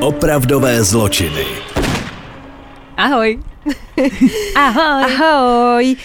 Opravdové 0.00 0.84
zločiny. 0.84 1.46
Ahoj. 2.96 3.38
Ahoj. 4.56 5.04
Ahoj. 5.04 5.96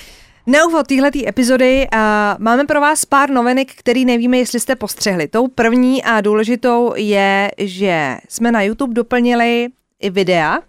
Na 0.48 0.66
úvod 0.66 0.88
téhleté 0.88 1.28
epizody 1.28 1.88
uh, 1.94 2.00
máme 2.40 2.66
pro 2.66 2.82
vás 2.82 3.06
pár 3.06 3.30
novinek, 3.30 3.76
který 3.76 4.06
nevíme, 4.06 4.38
jestli 4.38 4.60
jste 4.60 4.76
postřehli. 4.76 5.28
Tou 5.28 5.48
první 5.48 6.04
a 6.04 6.22
důležitou 6.22 6.94
je, 6.96 7.52
že 7.58 8.18
jsme 8.30 8.52
na 8.52 8.62
YouTube 8.62 8.94
doplnili 8.94 9.68
i 10.00 10.10
videa, 10.10 10.60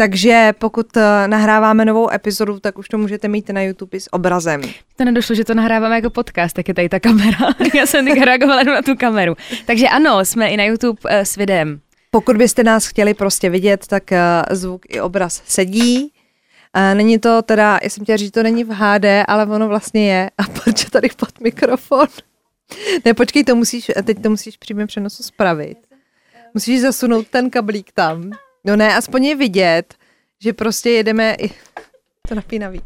takže 0.00 0.52
pokud 0.58 0.96
uh, 0.96 1.02
nahráváme 1.26 1.84
novou 1.84 2.12
epizodu, 2.12 2.60
tak 2.60 2.78
už 2.78 2.88
to 2.88 2.98
můžete 2.98 3.28
mít 3.28 3.48
na 3.48 3.62
YouTube 3.62 4.00
s 4.00 4.12
obrazem. 4.12 4.62
To 4.96 5.04
nedošlo, 5.04 5.34
že 5.34 5.44
to 5.44 5.54
nahráváme 5.54 5.94
jako 5.94 6.10
podcast, 6.10 6.56
tak 6.56 6.68
je 6.68 6.74
tady 6.74 6.88
ta 6.88 7.00
kamera. 7.00 7.38
Já 7.74 7.86
jsem 7.86 8.06
teď 8.06 8.22
reagovala 8.22 8.62
na 8.62 8.82
tu 8.82 8.96
kameru. 8.96 9.36
Takže 9.66 9.88
ano, 9.88 10.24
jsme 10.24 10.48
i 10.48 10.56
na 10.56 10.64
YouTube 10.64 11.00
uh, 11.04 11.10
s 11.10 11.36
videem. 11.36 11.80
Pokud 12.10 12.36
byste 12.36 12.64
nás 12.64 12.86
chtěli 12.86 13.14
prostě 13.14 13.50
vidět, 13.50 13.86
tak 13.86 14.02
uh, 14.12 14.56
zvuk 14.56 14.82
i 14.88 15.00
obraz 15.00 15.42
sedí. 15.46 16.12
A 16.72 16.94
není 16.94 17.18
to 17.18 17.42
teda, 17.42 17.78
já 17.82 17.90
jsem 17.90 18.04
chtěla 18.04 18.16
říct, 18.16 18.28
že 18.28 18.32
to 18.32 18.42
není 18.42 18.64
v 18.64 18.72
HD, 18.72 19.04
ale 19.28 19.46
ono 19.46 19.68
vlastně 19.68 20.12
je. 20.12 20.30
A 20.38 20.42
proč 20.62 20.84
tady 20.84 21.08
pod 21.16 21.40
mikrofon? 21.40 22.06
ne, 23.04 23.14
počkej, 23.14 23.44
to 23.44 23.56
musíš, 23.56 23.90
teď 24.04 24.22
to 24.22 24.30
musíš 24.30 24.56
přímým 24.56 24.86
přenosu 24.86 25.22
spravit. 25.22 25.78
Musíš 26.54 26.80
zasunout 26.80 27.28
ten 27.28 27.50
kablík 27.50 27.92
tam. 27.92 28.30
No 28.64 28.76
ne, 28.76 28.96
aspoň 28.96 29.24
je 29.24 29.36
vidět, 29.36 29.94
že 30.42 30.52
prostě 30.52 30.90
jedeme, 30.90 31.34
i... 31.34 31.48
to 32.28 32.34
napínavý. 32.34 32.80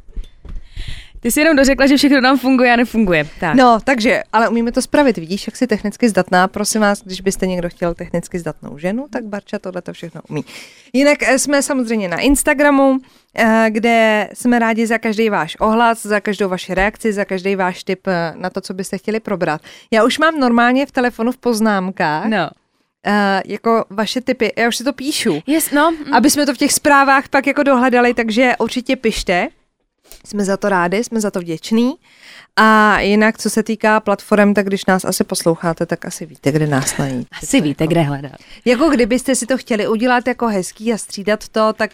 Ty 1.25 1.31
jsi 1.31 1.41
jenom 1.41 1.57
dořekla, 1.57 1.87
že 1.87 1.97
všechno 1.97 2.21
nám 2.21 2.39
funguje 2.39 2.73
a 2.73 2.77
nefunguje. 2.77 3.29
Tak. 3.41 3.55
No, 3.55 3.79
takže, 3.85 4.23
ale 4.33 4.49
umíme 4.49 4.73
to 4.73 4.83
spravit. 4.83 5.19
Vidíš, 5.19 5.47
jak 5.47 5.57
jsi 5.57 5.67
technicky 5.67 6.09
zdatná. 6.09 6.49
Prosím 6.49 6.81
vás, 6.81 7.03
když 7.03 7.21
byste 7.21 7.47
někdo 7.47 7.69
chtěl 7.69 7.95
technicky 7.95 8.39
zdatnou 8.39 8.79
ženu, 8.79 9.07
tak 9.13 9.25
Barča 9.25 9.59
tohle 9.59 9.83
to 9.83 9.93
všechno 9.93 10.21
umí. 10.29 10.45
Jinak 10.93 11.23
eh, 11.23 11.39
jsme 11.39 11.63
samozřejmě 11.63 12.09
na 12.09 12.21
Instagramu, 12.21 12.99
eh, 13.35 13.67
kde 13.71 14.29
jsme 14.35 14.59
rádi 14.59 14.87
za 14.87 14.99
každý 14.99 15.31
váš 15.31 15.57
ohlas, 15.61 16.03
za 16.03 16.21
každou 16.21 16.49
vaši 16.49 16.75
reakci, 16.75 17.13
za 17.13 17.25
každý 17.25 17.57
váš 17.57 17.85
tip 17.85 18.07
eh, 18.07 18.33
na 18.37 18.51
to, 18.51 18.61
co 18.61 18.75
byste 18.75 18.99
chtěli 18.99 19.21
probrat. 19.21 19.61
Já 19.91 20.05
už 20.05 20.19
mám 20.19 20.41
normálně 20.41 20.87
v 20.87 20.93
telefonu 20.93 21.33
v 21.33 21.37
poznámkách. 21.37 22.27
No. 22.27 22.51
Uh, 23.07 23.13
jako 23.45 23.85
vaše 23.91 24.21
typy, 24.21 24.53
já 24.57 24.69
už 24.69 24.77
si 24.77 24.85
to 24.85 24.93
píšu, 24.93 25.43
Yes, 25.47 25.71
no. 25.71 25.95
aby 26.13 26.31
jsme 26.31 26.47
to 26.47 26.55
v 26.55 26.59
těch 26.59 26.73
zprávách 26.73 27.29
pak 27.29 27.47
jako 27.47 27.63
dohledali, 27.63 28.15
takže 28.15 28.53
určitě 28.59 28.97
pište. 28.97 29.49
Jsme 30.27 30.45
za 30.45 30.57
to 30.57 30.69
rádi, 30.69 31.05
jsme 31.05 31.21
za 31.21 31.31
to 31.31 31.41
vděční. 31.41 31.95
A 32.57 33.01
jinak, 33.01 33.39
co 33.39 33.51
se 33.51 33.63
týká 33.63 34.01
platform, 34.01 34.55
tak 34.55 34.67
když 34.67 34.87
nás 34.87 35.05
asi 35.05 35.25
posloucháte, 35.25 35.87
tak 35.87 36.05
asi 36.05 36.27
víte, 36.27 36.53
kde 36.53 36.67
nás 36.67 36.97
najít. 36.97 37.29
Asi 37.43 37.61
víte, 37.61 37.87
kde 37.87 38.03
hledat. 38.03 38.33
Jako 38.65 38.89
kdybyste 38.89 39.35
si 39.35 39.47
to 39.47 39.59
chtěli 39.59 39.89
udělat 39.89 40.29
jako 40.29 40.47
hezký 40.47 40.93
a 40.93 40.99
střídat 40.99 41.49
to, 41.49 41.73
tak 41.73 41.91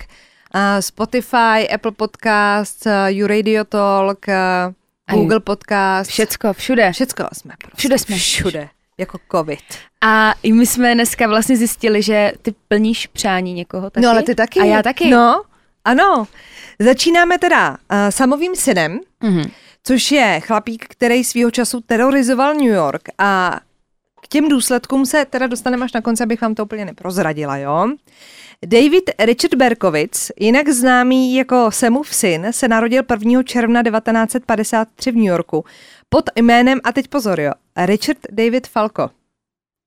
uh, 0.55 0.61
Spotify, 0.81 1.69
Apple 1.75 1.92
Podcast, 1.92 2.86
uh, 2.86 2.92
YouRadio 3.06 3.64
Talk, 3.64 4.27
uh, 4.28 5.16
Google 5.19 5.41
Podcast. 5.41 6.11
Všecko, 6.11 6.53
všude. 6.53 6.92
Všecko 6.92 7.25
jsme. 7.33 7.55
Prostě. 7.58 7.77
Všude 7.77 7.98
jsme. 7.98 8.16
Všude. 8.16 8.69
Jako 9.01 9.19
covid. 9.33 9.59
A 10.01 10.34
i 10.43 10.53
my 10.53 10.67
jsme 10.67 10.95
dneska 10.95 11.27
vlastně 11.29 11.56
zjistili, 11.56 12.03
že 12.03 12.33
ty 12.43 12.55
plníš 12.69 13.06
přání 13.06 13.53
někoho 13.55 13.91
taky. 13.91 14.05
No 14.05 14.11
ale 14.11 14.23
ty 14.23 14.34
taky. 14.34 14.61
A 14.61 14.65
já 14.65 14.83
taky. 14.83 15.11
No, 15.11 15.43
ano. 15.84 16.27
Začínáme 16.79 17.39
teda 17.39 17.71
uh, 17.71 17.77
samovým 18.11 18.56
synem, 18.56 19.01
Mhm. 19.23 19.43
což 19.83 20.12
je 20.12 20.41
chlapík, 20.41 20.84
který 20.89 21.25
svýho 21.25 21.51
času 21.51 21.81
terorizoval 21.81 22.55
New 22.55 22.73
York 22.73 23.03
a 23.19 23.61
k 24.23 24.28
těm 24.28 24.48
důsledkům 24.48 25.06
se 25.06 25.25
teda 25.25 25.47
dostaneme 25.47 25.84
až 25.84 25.93
na 25.93 26.01
konci, 26.01 26.23
abych 26.23 26.41
vám 26.43 26.55
to 26.55 26.65
úplně 26.65 26.84
neprozradila, 26.84 27.56
jo? 27.56 27.89
David 28.67 29.11
Richard 29.19 29.55
Berkowitz, 29.55 30.31
jinak 30.41 30.69
známý 30.69 31.34
jako 31.34 31.71
Semův 31.71 32.15
syn, 32.15 32.47
se 32.50 32.69
narodil 32.69 33.03
1. 33.10 33.43
června 33.43 33.83
1953 33.83 35.10
v 35.12 35.15
New 35.16 35.25
Yorku 35.25 35.65
pod 36.09 36.25
jménem, 36.37 36.81
a 36.84 36.93
teď 36.93 37.09
pozor 37.09 37.41
jo, 37.41 37.53
Richard 37.86 38.18
David 38.30 38.66
Falco. 38.66 39.10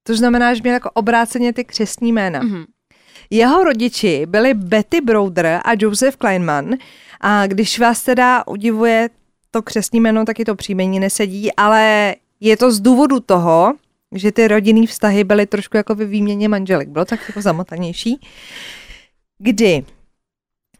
To 0.04 0.16
znamená, 0.16 0.54
že 0.54 0.62
měl 0.62 0.74
jako 0.74 0.90
obráceně 0.92 1.54
ty 1.54 1.64
křestní 1.64 2.12
jména. 2.12 2.40
Mhm. 2.40 2.66
Jeho 3.30 3.64
rodiči 3.64 4.26
byli 4.26 4.54
Betty 4.54 5.02
Browder 5.02 5.46
a 5.46 5.72
Joseph 5.80 6.16
Kleinman 6.16 6.74
a 7.22 7.48
když 7.48 7.80
vás 7.80 8.04
teda 8.04 8.48
udivuje 8.48 9.10
to 9.52 9.62
křestní 9.62 10.00
jméno, 10.00 10.26
tak 10.26 10.40
i 10.40 10.46
to 10.46 10.56
příjmení 10.56 11.00
nesedí, 11.00 11.56
ale 11.56 12.16
je 12.40 12.58
to 12.58 12.72
z 12.72 12.80
důvodu 12.80 13.20
toho, 13.20 13.74
že 14.12 14.32
ty 14.32 14.48
rodinný 14.48 14.88
vztahy 14.88 15.24
byly 15.24 15.46
trošku 15.46 15.78
jako 15.78 15.96
ve 15.96 16.06
výměně 16.06 16.50
manželek. 16.50 16.90
Bylo 16.90 17.06
tak 17.06 17.20
jako 17.28 17.42
zamotanější. 17.42 18.20
Kdy 19.38 19.86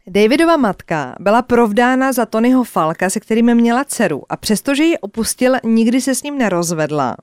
Davidova 0.08 0.56
matka 0.56 1.16
byla 1.20 1.42
provdána 1.42 2.12
za 2.12 2.26
Tonyho 2.26 2.64
Falka, 2.64 3.10
se 3.10 3.20
kterým 3.20 3.54
měla 3.54 3.84
dceru 3.84 4.22
a 4.28 4.36
přestože 4.36 4.84
ji 4.84 4.98
opustil, 4.98 5.54
nikdy 5.64 6.00
se 6.00 6.14
s 6.14 6.22
ním 6.22 6.38
nerozvedla. 6.38 7.16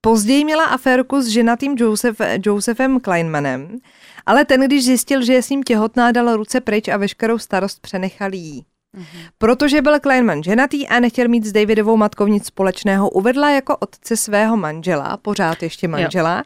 Později 0.00 0.44
měla 0.44 0.64
aférku 0.64 1.22
s 1.22 1.26
ženatým 1.26 1.74
Joseph, 1.78 2.16
Josephem 2.46 3.00
Kleinmanem, 3.00 3.78
ale 4.26 4.44
ten, 4.44 4.60
když 4.60 4.84
zjistil, 4.84 5.24
že 5.24 5.32
je 5.32 5.42
s 5.42 5.50
ním 5.50 5.62
těhotná, 5.62 6.12
dal 6.12 6.36
ruce 6.36 6.60
pryč 6.60 6.88
a 6.88 6.96
veškerou 6.96 7.38
starost 7.38 7.80
přenechal 7.80 8.34
jí. 8.34 8.64
Protože 9.38 9.82
byl 9.82 10.00
Kleinman 10.00 10.42
ženatý 10.42 10.88
a 10.88 11.00
nechtěl 11.00 11.28
mít 11.28 11.44
s 11.44 11.52
Davidovou 11.52 11.96
matkou 11.96 12.26
nic 12.26 12.46
společného, 12.46 13.10
uvedla 13.10 13.50
jako 13.50 13.76
otce 13.76 14.16
svého 14.16 14.56
manžela, 14.56 15.16
pořád 15.16 15.62
ještě 15.62 15.88
manžela, 15.88 16.44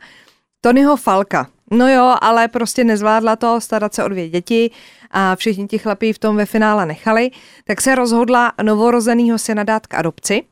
Tonyho 0.61 0.97
Falka. 0.97 1.49
No 1.73 1.89
jo, 1.89 2.17
ale 2.21 2.49
prostě 2.49 2.85
nezvládla 2.85 3.37
to 3.37 3.61
starat 3.61 3.95
se 3.95 4.05
o 4.05 4.09
dvě 4.09 4.29
děti 4.29 4.71
a 5.11 5.37
všichni 5.37 5.67
ti 5.67 5.79
chlapí 5.79 6.13
v 6.13 6.19
tom 6.19 6.37
ve 6.37 6.47
finále 6.47 6.87
nechali, 6.87 7.31
tak 7.65 7.81
se 7.81 7.95
rozhodla 7.95 8.53
novorozenýho 8.63 9.39
syna 9.39 9.65
dát 9.65 9.87
k 9.87 9.95
adopci. 9.95 10.43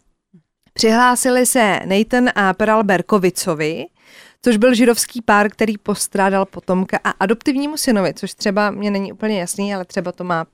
Přihlásili 0.73 1.47
se 1.47 1.81
Nathan 1.84 2.31
a 2.34 2.55
Peral 2.55 2.84
Berkovicovi, 2.84 3.87
což 4.43 4.57
byl 4.57 4.75
židovský 4.75 5.23
pár, 5.23 5.51
který 5.51 5.78
postrádal 5.78 6.47
potomka 6.47 7.01
a 7.05 7.11
adoptivnímu 7.11 7.77
synovi, 7.77 8.15
což 8.15 8.34
třeba 8.34 8.71
mě 8.71 8.91
není 8.91 9.12
úplně 9.12 9.41
jasný, 9.41 9.75
ale 9.75 9.84
třeba 9.84 10.12
to 10.12 10.25
má 10.25 10.47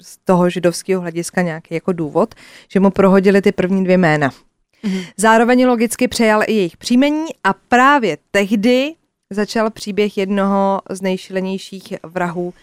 z 0.00 0.18
toho 0.24 0.50
židovského 0.50 1.00
hlediska 1.00 1.42
nějaký 1.42 1.74
jako 1.74 1.92
důvod, 1.92 2.34
že 2.72 2.80
mu 2.80 2.90
prohodili 2.90 3.42
ty 3.42 3.52
první 3.52 3.84
dvě 3.84 3.98
jména. 3.98 4.30
Mm-hmm. 4.30 5.06
Zároveň 5.16 5.66
logicky 5.66 6.08
přejal 6.08 6.42
i 6.46 6.52
jejich 6.52 6.76
příjmení 6.76 7.26
a 7.44 7.52
právě 7.52 8.18
tehdy 8.30 8.94
začal 9.32 9.70
příběh 9.70 10.18
jednoho 10.18 10.80
z 10.90 11.02
nejšilenějších 11.02 11.94
vrahů 12.02 12.54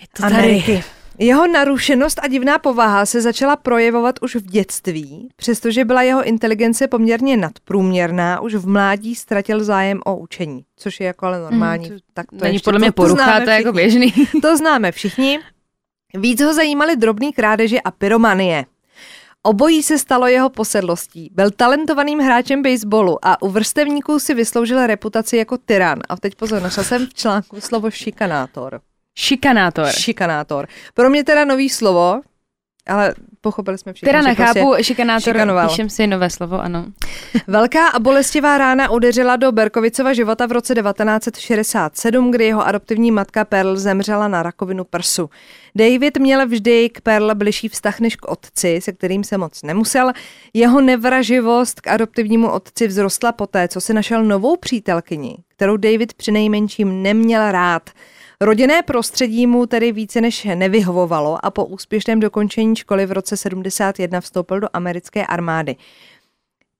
Je 0.00 0.06
to 0.16 0.22
tady. 0.22 0.34
Ameriky. 0.34 0.84
Jeho 1.18 1.46
narušenost 1.46 2.20
a 2.22 2.28
divná 2.28 2.58
povaha 2.58 3.06
se 3.06 3.20
začala 3.22 3.56
projevovat 3.56 4.14
už 4.22 4.34
v 4.36 4.46
dětství, 4.46 5.28
přestože 5.36 5.84
byla 5.84 6.02
jeho 6.02 6.24
inteligence 6.24 6.88
poměrně 6.88 7.36
nadprůměrná, 7.36 8.40
už 8.40 8.54
v 8.54 8.66
mládí 8.68 9.14
ztratil 9.14 9.64
zájem 9.64 10.00
o 10.06 10.16
učení, 10.16 10.64
což 10.76 11.00
je 11.00 11.06
jako 11.06 11.26
ale 11.26 11.40
normální. 11.40 11.90
Mm, 11.90 11.96
to 11.98 12.04
tak 12.14 12.26
to 12.30 12.36
Není 12.44 12.54
ještě- 12.54 12.64
podle 12.64 12.78
mě 12.78 12.88
to- 12.92 12.92
to 12.92 13.02
porucha, 13.02 13.24
známe 13.24 13.44
to 13.44 13.50
je 13.50 13.56
jako 13.56 13.72
běžný. 13.72 14.12
To 14.42 14.56
známe 14.56 14.92
všichni. 14.92 15.38
Víc 16.14 16.42
ho 16.42 16.54
zajímaly 16.54 16.96
drobný 16.96 17.32
krádeže 17.32 17.80
a 17.80 17.90
pyromanie. 17.90 18.66
Obojí 19.46 19.82
se 19.82 19.98
stalo 19.98 20.26
jeho 20.26 20.50
posedlostí. 20.50 21.30
Byl 21.32 21.50
talentovaným 21.50 22.18
hráčem 22.18 22.62
baseballu 22.62 23.18
a 23.22 23.42
u 23.42 23.48
vrstevníků 23.48 24.18
si 24.18 24.34
vysloužil 24.34 24.86
reputaci 24.86 25.36
jako 25.36 25.58
tyran. 25.58 25.98
A 26.08 26.16
teď 26.16 26.34
pozor, 26.34 26.62
našla 26.62 26.82
jsem 26.82 27.06
v 27.06 27.14
článku 27.14 27.60
slovo 27.60 27.90
šikanátor. 27.90 28.80
Šikanátor. 29.18 29.88
Šikanátor. 29.88 30.66
Pro 30.94 31.10
mě 31.10 31.24
teda 31.24 31.44
nový 31.44 31.70
slovo, 31.70 32.20
ale 32.86 33.14
pochopili 33.40 33.78
jsme 33.78 33.92
všichni, 33.92 34.06
Teda 34.06 34.22
že 34.22 34.28
nechápu, 34.28 34.68
prostě 34.68 34.84
šikanátor, 34.84 35.32
šikanoval. 35.34 35.68
píšem 35.68 35.90
si 35.90 36.06
nové 36.06 36.30
slovo, 36.30 36.60
ano. 36.60 36.84
Velká 37.46 37.88
a 37.88 37.98
bolestivá 37.98 38.58
rána 38.58 38.90
udeřila 38.90 39.36
do 39.36 39.52
Berkovicova 39.52 40.12
života 40.12 40.46
v 40.46 40.52
roce 40.52 40.74
1967, 40.74 42.30
kdy 42.30 42.44
jeho 42.44 42.66
adoptivní 42.66 43.10
matka 43.10 43.44
Pearl 43.44 43.76
zemřela 43.76 44.28
na 44.28 44.42
rakovinu 44.42 44.84
prsu. 44.84 45.30
David 45.74 46.18
měl 46.18 46.46
vždy 46.46 46.90
k 46.90 47.00
Pearl 47.00 47.34
bližší 47.34 47.68
vztah 47.68 48.00
než 48.00 48.16
k 48.16 48.28
otci, 48.28 48.80
se 48.80 48.92
kterým 48.92 49.24
se 49.24 49.38
moc 49.38 49.62
nemusel. 49.62 50.12
Jeho 50.54 50.80
nevraživost 50.80 51.80
k 51.80 51.88
adoptivnímu 51.88 52.50
otci 52.50 52.88
vzrostla 52.88 53.32
poté, 53.32 53.68
co 53.68 53.80
si 53.80 53.94
našel 53.94 54.24
novou 54.24 54.56
přítelkyni, 54.56 55.36
kterou 55.48 55.76
David 55.76 56.14
přinejmenším 56.14 57.02
neměl 57.02 57.52
rád. 57.52 57.90
Rodinné 58.40 58.82
prostředí 58.82 59.46
mu 59.46 59.66
tedy 59.66 59.92
více 59.92 60.20
než 60.20 60.44
nevyhovovalo 60.44 61.44
a 61.44 61.50
po 61.50 61.64
úspěšném 61.64 62.20
dokončení 62.20 62.76
školy 62.76 63.06
v 63.06 63.12
roce 63.12 63.36
71 63.36 64.20
vstoupil 64.20 64.60
do 64.60 64.68
americké 64.72 65.26
armády. 65.26 65.76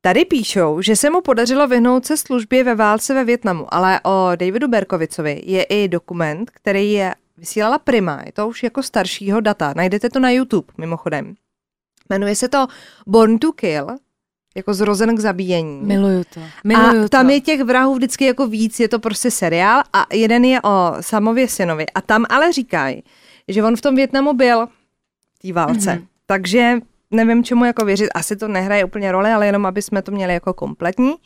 Tady 0.00 0.24
píšou, 0.24 0.80
že 0.80 0.96
se 0.96 1.10
mu 1.10 1.20
podařilo 1.20 1.68
vyhnout 1.68 2.06
se 2.06 2.16
službě 2.16 2.64
ve 2.64 2.74
válce 2.74 3.14
ve 3.14 3.24
Větnamu, 3.24 3.74
ale 3.74 4.00
o 4.04 4.30
Davidu 4.36 4.68
Berkovicovi 4.68 5.42
je 5.44 5.62
i 5.62 5.88
dokument, 5.88 6.50
který 6.50 6.92
je 6.92 7.14
vysílala 7.36 7.78
Prima, 7.78 8.22
je 8.26 8.32
to 8.32 8.48
už 8.48 8.62
jako 8.62 8.82
staršího 8.82 9.40
data, 9.40 9.72
najdete 9.76 10.10
to 10.10 10.20
na 10.20 10.30
YouTube 10.30 10.66
mimochodem. 10.78 11.34
Jmenuje 12.10 12.36
se 12.36 12.48
to 12.48 12.66
Born 13.06 13.38
to 13.38 13.52
Kill 13.52 13.86
jako 14.54 14.74
zrozen 14.74 15.16
k 15.16 15.20
zabíjení. 15.20 15.80
Miluju 15.82 16.24
to. 16.34 16.40
Miluju 16.64 17.04
a 17.04 17.08
tam 17.08 17.26
to. 17.26 17.32
je 17.32 17.40
těch 17.40 17.62
vrahů 17.62 17.94
vždycky 17.94 18.24
jako 18.24 18.46
víc, 18.46 18.80
je 18.80 18.88
to 18.88 18.98
prostě 18.98 19.30
seriál 19.30 19.82
a 19.92 20.06
jeden 20.12 20.44
je 20.44 20.62
o 20.62 20.92
samově 21.00 21.48
synovi. 21.48 21.86
A 21.94 22.00
tam 22.00 22.24
ale 22.28 22.52
říkají, 22.52 23.02
že 23.48 23.64
on 23.64 23.76
v 23.76 23.80
tom 23.80 23.94
Větnamu 23.94 24.32
byl 24.32 24.66
v 24.66 25.38
té 25.42 25.52
válce. 25.52 25.90
Mhm. 25.90 26.02
Mm-hmm. 26.02 26.06
Takže 26.26 26.78
nevím, 27.10 27.44
čemu 27.44 27.64
jako 27.64 27.84
věřit. 27.84 28.10
Asi 28.14 28.36
to 28.36 28.48
nehraje 28.48 28.84
úplně 28.84 29.12
roli, 29.12 29.30
ale 29.30 29.46
jenom, 29.46 29.66
aby 29.66 29.82
jsme 29.82 30.02
to 30.02 30.12
měli 30.12 30.34
jako 30.34 30.54
kompletní. 30.54 31.10
Uh, 31.10 31.18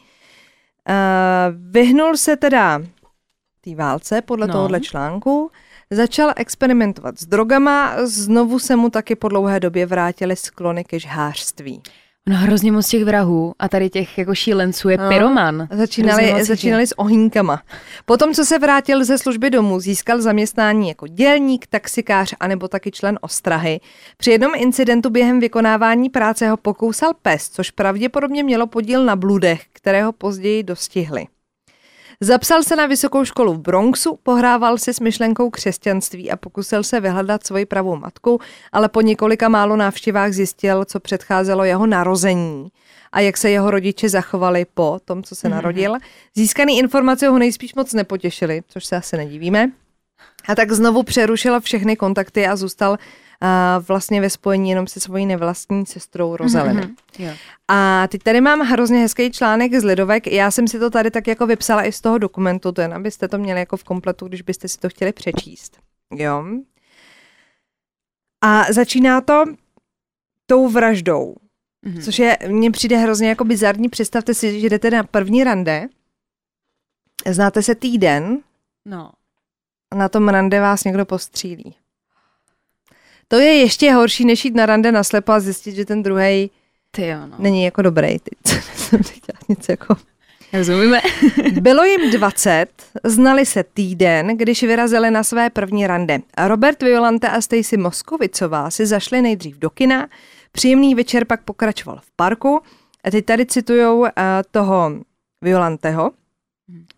vyhnul 1.71 2.17
se 2.17 2.37
teda 2.37 2.83
té 3.61 3.75
válce 3.75 4.23
podle 4.23 4.47
no. 4.47 4.53
tohohle 4.53 4.81
článku. 4.81 5.51
Začal 5.91 6.33
experimentovat 6.37 7.19
s 7.19 7.27
drogama, 7.27 7.95
znovu 8.07 8.59
se 8.59 8.77
mu 8.77 8.91
taky 8.91 9.17
po 9.17 9.29
dlouhé 9.29 9.61
době 9.61 9.87
vrátily 9.87 10.37
sklony 10.37 10.85
ke 10.85 11.01
žhářství. 11.01 11.83
No 12.29 12.37
hrozně 12.37 12.73
moc 12.73 12.89
těch 12.89 13.05
vrahů 13.05 13.55
a 13.59 13.69
tady 13.69 13.91
těch 13.91 14.19
jako 14.19 14.35
šílenců 14.35 14.89
je 14.89 14.99
No. 14.99 15.09
pyroman. 15.09 15.69
Začínali, 15.71 16.45
začínali 16.45 16.87
s 16.87 16.99
ohýnkama. 16.99 17.63
Potom, 18.05 18.35
co 18.35 18.45
se 18.45 18.59
vrátil 18.59 19.05
ze 19.05 19.19
služby 19.19 19.51
domů, 19.51 19.81
získal 19.81 20.21
zaměstnání 20.21 20.89
jako 20.89 21.07
dělník, 21.07 21.67
taxikář 21.67 22.35
anebo 22.41 22.69
taky 22.69 22.91
člen 22.91 23.19
ostrahy. 23.21 23.81
Při 24.17 24.31
jednom 24.31 24.53
incidentu 24.57 25.11
během 25.11 25.41
vykonávání 25.41 26.11
práce 26.11 26.49
ho 26.49 26.57
pokousal 26.57 27.13
pes, 27.23 27.49
což 27.49 27.71
pravděpodobně 27.71 28.43
mělo 28.43 28.67
podíl 28.67 29.05
na 29.05 29.17
bludech, 29.17 29.63
které 29.73 30.03
ho 30.05 30.13
později 30.13 30.63
dostihly. 30.63 31.27
Zapsal 32.21 32.63
se 32.63 32.77
na 32.77 32.87
vysokou 32.87 33.25
školu 33.25 33.55
v 33.55 33.59
Bronxu, 33.59 34.19
pohrával 34.23 34.79
si 34.79 34.95
s 34.95 35.01
myšlenkou 35.01 35.51
křesťanství 35.51 36.31
a 36.31 36.37
pokusil 36.37 36.83
se 36.83 37.01
vyhledat 37.01 37.47
svoji 37.47 37.67
pravou 37.67 37.97
matku, 37.97 38.41
ale 38.73 38.89
po 38.89 39.01
několika 39.01 39.49
málo 39.49 39.77
návštěvách 39.77 40.33
zjistil, 40.33 40.85
co 40.85 41.01
předcházelo 41.01 41.65
jeho 41.65 41.87
narození 41.87 42.69
a 43.13 43.21
jak 43.21 43.37
se 43.37 43.51
jeho 43.51 43.71
rodiče 43.71 44.09
zachovali 44.09 44.67
po 44.75 45.01
tom, 45.05 45.23
co 45.23 45.35
se 45.35 45.49
narodil. 45.49 45.95
Získané 46.35 46.73
informace 46.73 47.29
ho 47.29 47.39
nejspíš 47.39 47.75
moc 47.75 47.93
nepotěšily, 47.93 48.63
což 48.69 48.85
se 48.85 48.97
asi 48.97 49.17
nedivíme. 49.17 49.71
A 50.49 50.55
tak 50.55 50.73
znovu 50.73 51.03
přerušil 51.03 51.61
všechny 51.61 51.97
kontakty 51.97 52.47
a 52.47 52.57
zůstal 52.57 52.99
vlastně 53.89 54.21
ve 54.21 54.31
spojení 54.31 54.71
jenom 54.71 54.87
se 54.87 55.01
svojí 55.01 55.27
nevlastní 55.27 55.87
sestrou 55.87 56.37
Rosaliny. 56.37 56.81
Mhm, 56.81 56.95
jo. 57.19 57.33
A 57.69 58.09
teď 58.09 58.23
tady 58.23 58.41
mám 58.41 58.61
hrozně 58.61 58.99
hezký 58.99 59.31
článek 59.31 59.75
z 59.75 59.85
Lidovek. 59.85 60.27
Já 60.27 60.51
jsem 60.51 60.69
si 60.69 60.79
to 60.79 60.91
tady 60.91 61.11
tak 61.11 61.27
jako 61.27 61.47
vypsala 61.47 61.85
i 61.85 61.93
z 61.93 62.01
toho 62.01 62.19
dokumentu, 62.19 62.73
to 62.73 62.81
jen 62.81 62.95
abyste 62.95 63.29
to 63.29 63.39
měli 63.39 63.61
jako 63.61 63.77
v 63.77 63.85
kompletu, 63.85 64.29
když 64.29 64.43
byste 64.43 64.69
si 64.69 64.79
to 64.79 64.89
chtěli 64.89 65.13
přečíst. 65.13 65.79
Jo. 66.15 66.45
A 68.45 68.73
začíná 68.73 69.21
to 69.21 69.45
tou 70.47 70.69
vraždou, 70.69 71.35
Mhm. 71.83 72.01
což 72.03 72.19
je, 72.19 72.39
mně 72.49 72.71
přijde 72.71 72.97
hrozně 72.97 73.29
jako 73.29 73.45
bizarní. 73.45 73.89
Představte 73.89 74.35
si, 74.35 74.61
že 74.61 74.69
jdete 74.69 74.91
na 74.91 75.03
první 75.05 75.45
rande, 75.45 75.89
znáte 77.31 77.63
se 77.63 77.75
týden 77.75 78.39
No. 78.85 79.11
a 79.91 79.95
na 79.97 80.09
tom 80.09 80.29
rande 80.29 80.61
vás 80.61 80.85
někdo 80.85 81.05
postřílí. 81.07 81.75
To 83.29 83.37
je 83.37 83.55
ještě 83.55 83.93
horší, 83.93 84.25
než 84.25 84.45
jít 84.45 84.55
na 84.55 84.67
rande 84.67 84.93
naslepo 84.93 85.33
a 85.33 85.41
zjistit, 85.41 85.75
že 85.75 85.85
ten 85.85 86.03
druhý 86.03 86.51
no. 86.99 87.37
není 87.39 87.65
jako 87.65 87.83
dobrý. 87.83 88.19
Teď 88.19 88.63
jsem 88.75 89.03
chtěla 89.03 89.39
něco 89.49 89.73
jako... 89.73 89.97
Rozumíme? 90.53 91.01
Bylo 91.61 91.85
jim 91.85 92.11
20, 92.11 92.67
znali 93.05 93.47
se 93.47 93.65
týden, 93.65 94.27
když 94.37 94.63
vyrazili 94.63 95.11
na 95.11 95.25
své 95.25 95.51
první 95.51 95.87
rande. 95.87 96.19
Robert 96.47 96.83
Violante 96.83 97.29
a 97.29 97.41
Stacy 97.41 97.77
Moskovicová 97.77 98.71
si 98.71 98.87
zašli 98.87 99.23
nejdřív 99.23 99.59
do 99.59 99.71
kina, 99.71 100.09
příjemný 100.53 100.95
večer 100.95 101.25
pak 101.25 101.43
pokračoval 101.43 102.01
v 102.03 102.11
parku. 102.17 102.61
A 103.05 103.11
teď 103.11 103.25
tady 103.25 103.47
citujou 103.47 103.99
uh, 103.99 104.09
toho 104.51 104.93
Violanteho. 105.45 106.11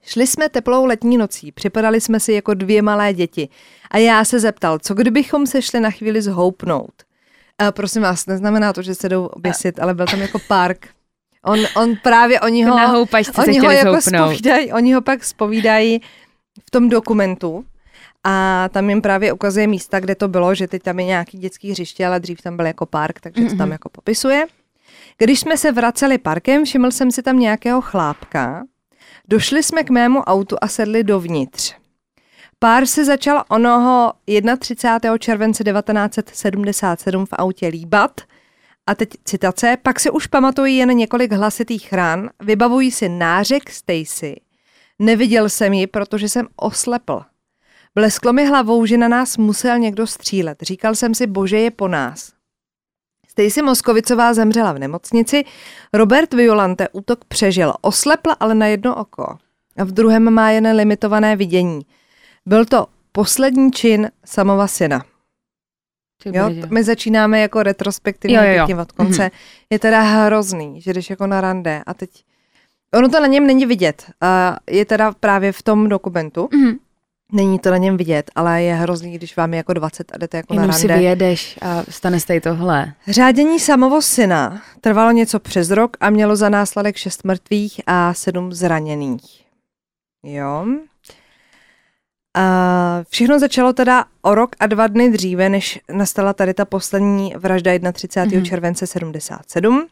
Šli 0.03 0.27
jsme 0.27 0.49
teplou 0.49 0.85
letní 0.85 1.17
nocí, 1.17 1.53
připadali 1.53 2.01
jsme 2.01 2.21
si 2.21 2.33
jako 2.33 2.55
dvě 2.55 2.83
malé 2.83 3.15
děti. 3.15 3.49
A 3.91 3.99
já 3.99 4.25
se 4.25 4.41
zeptal, 4.41 4.79
co 4.79 4.95
kdybychom 4.95 5.47
se 5.47 5.63
šli 5.63 5.81
na 5.81 5.91
chvíli 5.91 6.23
zhoupnout. 6.23 6.93
A 7.59 7.73
prosím 7.73 8.03
vás, 8.03 8.27
neznamená 8.27 8.73
to, 8.73 8.83
že 8.83 8.95
se 8.95 9.09
jdou 9.09 9.27
oběsit, 9.27 9.79
ale 9.79 9.95
byl 9.95 10.07
tam 10.07 10.21
jako 10.21 10.39
park. 10.49 10.89
On, 11.45 11.59
on 11.77 11.97
právě, 12.03 12.41
oni 12.41 12.65
ho... 12.65 12.77
Na 12.77 12.87
houpačce 12.87 13.33
se 13.33 13.41
Oni 13.41 13.59
ho 13.59 13.71
jako 13.71 14.01
spovídají, 14.01 14.73
oni 14.73 14.93
ho 14.93 15.01
pak 15.01 15.25
spovídají 15.25 16.01
v 16.67 16.71
tom 16.71 16.89
dokumentu 16.89 17.65
a 18.25 18.69
tam 18.69 18.91
jim 18.91 19.03
právě 19.03 19.33
ukazuje 19.33 19.67
místa, 19.67 20.01
kde 20.01 20.15
to 20.15 20.29
bylo, 20.29 20.55
že 20.55 20.69
teď 20.69 20.83
tam 20.83 20.99
je 20.99 21.05
nějaký 21.05 21.39
dětský 21.39 21.71
hřiště, 21.71 22.07
ale 22.07 22.21
dřív 22.21 22.43
tam 22.43 22.57
byl 22.57 22.67
jako 22.67 22.87
park, 22.87 23.21
takže 23.21 23.45
to 23.45 23.57
tam 23.57 23.73
jako 23.73 23.89
popisuje. 23.89 24.47
Když 25.19 25.41
jsme 25.41 25.57
se 25.57 25.73
vraceli 25.73 26.19
parkem, 26.19 26.65
všiml 26.65 26.91
jsem 26.91 27.11
si 27.11 27.23
tam 27.23 27.39
nějakého 27.39 27.81
chlápka. 27.81 28.65
Došli 29.31 29.63
jsme 29.63 29.85
k 29.85 29.91
mému 29.91 30.21
autu 30.21 30.57
a 30.61 30.69
sedli 30.69 31.05
dovnitř. 31.05 31.75
Pár 32.59 32.87
se 32.87 33.05
začal 33.05 33.45
onoho 33.49 34.13
31. 34.59 35.19
července 35.19 35.65
1977 35.65 37.27
v 37.27 37.29
autě 37.33 37.67
líbat. 37.67 38.21
A 38.87 38.95
teď 38.95 39.09
citace. 39.25 39.77
Pak 39.83 40.01
se 40.01 40.11
už 40.11 40.27
pamatují 40.27 40.77
jen 40.77 40.89
několik 40.89 41.33
hlasitých 41.33 41.93
ran. 41.93 42.31
Vybavují 42.41 42.91
si 42.91 43.09
nářek 43.09 43.71
Stacy. 43.71 44.41
Neviděl 44.99 45.49
jsem 45.49 45.73
ji, 45.73 45.87
protože 45.87 46.29
jsem 46.29 46.49
oslepl. 46.57 47.23
Blesklo 47.95 48.33
mi 48.33 48.47
hlavou, 48.47 48.87
že 48.87 48.99
na 48.99 49.09
nás 49.09 49.37
musel 49.37 49.79
někdo 49.79 50.07
střílet. 50.07 50.59
Říkal 50.63 50.95
jsem 50.95 51.15
si, 51.15 51.27
bože 51.27 51.59
je 51.59 51.71
po 51.71 51.89
nás. 51.89 52.33
Stacy 53.31 53.63
Moskovicová 53.63 54.35
zemřela 54.35 54.73
v 54.73 54.79
nemocnici, 54.79 55.45
Robert 55.93 56.35
Violante 56.35 56.89
útok 56.89 57.25
přežil, 57.25 57.75
oslepl 57.81 58.31
ale 58.41 58.55
na 58.55 58.67
jedno 58.67 58.97
oko 58.97 59.39
a 59.79 59.85
v 59.85 59.93
druhém 59.93 60.31
má 60.31 60.51
jen 60.51 60.77
limitované 60.77 61.37
vidění. 61.37 61.81
Byl 62.47 62.65
to 62.65 62.87
poslední 63.13 63.73
čin 63.73 64.11
samova 64.25 64.67
syna. 64.67 65.05
Jo, 66.25 66.51
my 66.71 66.85
začínáme 66.85 67.41
jako 67.41 67.63
retrospektivně 67.63 68.37
Jo, 68.37 68.43
jo, 68.43 68.49
jo. 68.51 68.57
pěkně 68.57 68.83
od 68.83 68.93
konce. 68.93 69.23
Mm-hmm. 69.23 69.67
Je 69.71 69.79
teda 69.79 70.01
hrozný, 70.01 70.81
že 70.81 70.93
jdeš 70.93 71.11
jako 71.11 71.27
na 71.27 71.41
rande 71.41 71.83
a 71.87 71.95
teď... 71.95 72.11
Ono 72.95 73.09
to 73.09 73.21
na 73.21 73.27
něm 73.27 73.47
není 73.47 73.67
vidět. 73.67 74.05
Uh, 74.23 74.57
je 74.71 74.85
teda 74.85 75.13
právě 75.21 75.53
v 75.53 75.63
tom 75.63 75.89
dokumentu. 75.89 76.49
Mhm. 76.53 76.79
Není 77.33 77.59
to 77.59 77.71
na 77.71 77.77
něm 77.77 77.97
vidět, 77.97 78.31
ale 78.35 78.63
je 78.63 78.75
hrozný, 78.75 79.13
když 79.13 79.37
vám 79.37 79.53
je 79.53 79.57
jako 79.57 79.73
20 79.73 80.13
a 80.15 80.19
jdete 80.19 80.37
jako 80.37 80.55
na 80.55 80.63
Jenom 80.63 80.77
si 80.77 80.87
rande. 80.87 81.01
vyjedeš 81.01 81.59
a 81.63 81.83
stane 81.89 82.21
se 82.21 82.41
tohle. 82.41 82.93
Řádění 83.09 83.61
samovo 83.61 84.03
syna 84.03 84.63
trvalo 84.81 85.11
něco 85.11 85.41
přes 85.41 85.71
rok 85.71 85.97
a 86.01 86.11
mělo 86.11 86.37
za 86.37 86.49
následek 86.49 86.97
šest 86.97 87.25
mrtvých 87.25 87.81
a 87.87 88.15
sedm 88.15 88.53
zraněných. 88.53 89.45
Jo. 90.25 90.67
A 92.37 93.03
všechno 93.09 93.39
začalo 93.39 93.73
teda 93.73 94.05
o 94.23 94.35
rok 94.35 94.57
a 94.61 94.67
dva 94.67 94.87
dny 94.87 95.11
dříve, 95.11 95.49
než 95.49 95.81
nastala 95.93 96.33
tady 96.33 96.55
ta 96.55 96.65
poslední 96.65 97.35
vražda 97.37 97.73
31. 97.93 98.25
Mhm. 98.25 98.43
Mm-hmm. 98.45 98.49
července 98.49 98.87
77. 98.87 99.87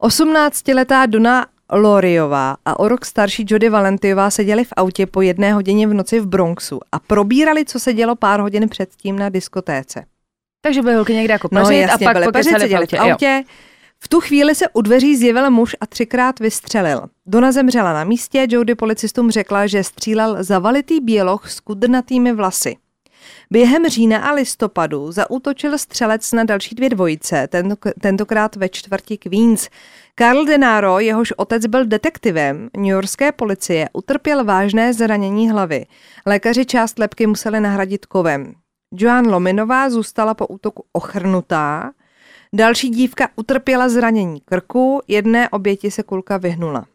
18-letá 0.00 1.06
Dona 1.06 1.46
Loriová 1.72 2.56
a 2.64 2.78
o 2.78 2.88
rok 2.88 3.04
starší 3.04 3.44
Jody 3.48 3.68
Valentiová 3.68 4.30
seděli 4.30 4.64
v 4.64 4.72
autě 4.76 5.06
po 5.06 5.22
jedné 5.22 5.52
hodině 5.52 5.86
v 5.86 5.94
noci 5.94 6.20
v 6.20 6.26
Bronxu 6.26 6.80
a 6.92 6.98
probírali, 6.98 7.64
co 7.64 7.80
se 7.80 7.92
dělo 7.92 8.16
pár 8.16 8.40
hodin 8.40 8.68
předtím 8.68 9.18
na 9.18 9.28
diskotéce. 9.28 10.04
Takže 10.60 10.82
byly 10.82 10.94
holky 10.94 11.14
někde 11.14 11.32
jako 11.32 11.48
No 11.52 11.62
pařit 11.62 11.78
jasně, 11.78 12.06
a 12.06 12.08
pak 12.08 12.16
byli 12.16 12.32
pařit, 12.32 12.50
pokecali 12.50 12.58
v 12.58 12.62
seděli 12.62 12.82
autě. 12.82 12.96
v 12.96 13.00
autě. 13.00 13.42
V 14.00 14.08
tu 14.08 14.20
chvíli 14.20 14.54
se 14.54 14.64
u 14.72 14.82
dveří 14.82 15.16
zjevil 15.16 15.50
muž 15.50 15.76
a 15.80 15.86
třikrát 15.86 16.40
vystřelil. 16.40 17.02
Dona 17.26 17.52
zemřela 17.52 17.92
na 17.92 18.04
místě, 18.04 18.46
Jody 18.50 18.74
policistům 18.74 19.30
řekla, 19.30 19.66
že 19.66 19.84
střílel 19.84 20.36
zavalitý 20.40 21.00
běloch 21.00 21.50
s 21.50 21.60
kudrnatými 21.60 22.32
vlasy. 22.32 22.76
Během 23.50 23.88
října 23.88 24.18
a 24.18 24.32
listopadu 24.32 25.12
zaútočil 25.12 25.78
střelec 25.78 26.32
na 26.32 26.44
další 26.44 26.74
dvě 26.74 26.88
dvojice, 26.88 27.48
tento, 27.48 27.76
tentokrát 28.00 28.56
ve 28.56 28.68
čtvrti 28.68 29.18
Queens. 29.18 29.68
Karl 30.16 30.44
Denaro, 30.44 30.98
jehož 30.98 31.32
otec 31.32 31.66
byl 31.66 31.86
detektivem 31.86 32.70
newyorské 32.76 33.32
policie, 33.32 33.88
utrpěl 33.92 34.44
vážné 34.44 34.92
zranění 34.94 35.50
hlavy. 35.50 35.86
Lékaři 36.26 36.66
část 36.66 36.98
lepky 36.98 37.26
museli 37.26 37.60
nahradit 37.60 38.06
kovem. 38.06 38.54
Joan 38.94 39.26
Lominová 39.26 39.90
zůstala 39.90 40.34
po 40.34 40.46
útoku 40.46 40.84
ochrnutá. 40.92 41.92
Další 42.52 42.88
dívka 42.88 43.28
utrpěla 43.36 43.88
zranění 43.88 44.40
krku, 44.40 45.00
jedné 45.08 45.48
oběti 45.48 45.90
se 45.90 46.02
kulka 46.02 46.36
vyhnula. 46.36 46.86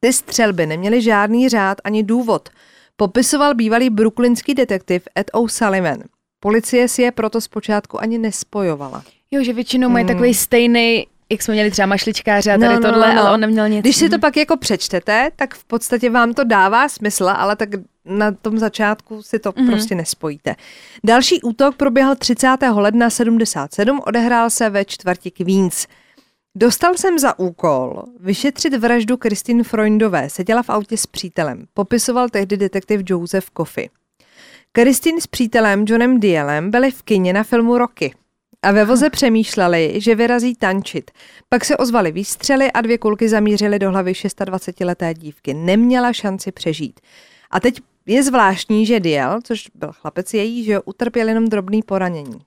Ty 0.00 0.12
střelby 0.12 0.66
neměly 0.66 1.02
žádný 1.02 1.48
řád 1.48 1.78
ani 1.84 2.02
důvod, 2.02 2.48
popisoval 2.96 3.54
bývalý 3.54 3.90
brooklynský 3.90 4.54
detektiv 4.54 5.08
Ed 5.18 5.30
O'Sullivan. 5.32 5.98
Policie 6.40 6.88
si 6.88 7.02
je 7.02 7.12
proto 7.12 7.40
zpočátku 7.40 8.00
ani 8.02 8.18
nespojovala. 8.18 9.02
Jo, 9.30 9.44
že 9.44 9.52
většinou 9.52 9.88
mají 9.88 10.04
Mm. 10.04 10.08
takový 10.08 10.34
stejný, 10.34 11.06
jak 11.32 11.42
jsme 11.42 11.54
měli 11.54 11.70
třeba 11.70 11.86
mašličkáře 11.86 12.52
a 12.52 12.56
No, 12.56 12.60
tady 12.66 12.74
no, 12.74 12.80
tohle, 12.92 13.14
no. 13.14 13.20
ale 13.20 13.30
on 13.34 13.40
neměl 13.40 13.68
nic. 13.68 13.80
Když 13.80 13.96
si 13.96 14.08
to 14.08 14.14
Mhm. 14.14 14.20
pak 14.20 14.36
jako 14.36 14.56
přečtete, 14.56 15.30
tak 15.36 15.54
v 15.54 15.64
podstatě 15.64 16.10
vám 16.10 16.34
to 16.34 16.44
dává 16.44 16.88
smysl, 16.88 17.28
ale 17.36 17.56
tak 17.56 17.68
na 18.04 18.32
tom 18.32 18.58
začátku 18.58 19.22
si 19.22 19.38
to 19.38 19.52
Mhm. 19.56 19.66
mm-hmm. 19.66 19.70
prostě 19.70 19.94
nespojíte. 19.94 20.54
Další 21.04 21.42
útok 21.42 21.76
proběhl 21.76 22.14
30. 22.14 22.56
ledna 22.80 23.10
77, 23.10 24.00
odehrál 24.06 24.50
se 24.50 24.70
ve 24.70 24.84
čtvrti 24.84 25.30
Queens. 25.30 25.86
Dostal 26.56 26.94
jsem 26.94 27.18
za 27.18 27.38
úkol 27.38 28.02
vyšetřit 28.20 28.74
vraždu 28.74 29.16
Kristýn 29.16 29.64
Freundové. 29.64 30.30
Seděla 30.30 30.62
v 30.62 30.70
autě 30.70 30.96
s 30.96 31.06
přítelem. 31.06 31.64
Popisoval 31.74 32.28
tehdy 32.28 32.56
detektiv 32.56 33.00
Joseph 33.06 33.46
Coffey. 33.56 33.88
Kristýn 34.72 35.20
s 35.20 35.26
přítelem 35.26 35.84
Johnem 35.88 36.20
Dielem 36.20 36.70
byli 36.70 36.90
v 36.90 37.02
kině 37.02 37.32
na 37.32 37.42
filmu 37.42 37.78
Rocky 37.78 38.14
a 38.64 38.72
ve 38.72 38.84
voze 38.84 39.10
přemýšleli, 39.10 39.92
že 39.96 40.14
vyrazí 40.14 40.54
tančit. 40.54 41.10
Pak 41.48 41.64
se 41.64 41.76
ozvali 41.76 42.12
výstřely 42.12 42.72
a 42.72 42.80
dvě 42.80 42.98
kulky 42.98 43.28
zamířily 43.28 43.78
do 43.78 43.90
hlavy 43.90 44.12
26-leté 44.12 45.14
dívky. 45.14 45.54
Neměla 45.54 46.12
šanci 46.12 46.52
přežít. 46.52 47.00
A 47.50 47.60
teď 47.60 47.80
je 48.06 48.22
zvláštní, 48.22 48.86
že 48.86 49.00
Diel, 49.00 49.40
což 49.44 49.70
byl 49.74 49.92
chlapec 49.92 50.34
její, 50.34 50.64
že 50.64 50.80
utrpěl 50.80 51.28
jenom 51.28 51.48
drobný 51.48 51.82
poranění. 51.82 52.38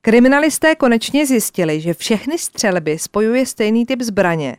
Kriminalisté 0.00 0.74
konečně 0.74 1.26
zjistili, 1.26 1.80
že 1.80 1.94
všechny 1.94 2.38
střelby 2.38 2.98
spojuje 2.98 3.46
stejný 3.46 3.86
typ 3.86 4.02
zbraně. 4.02 4.56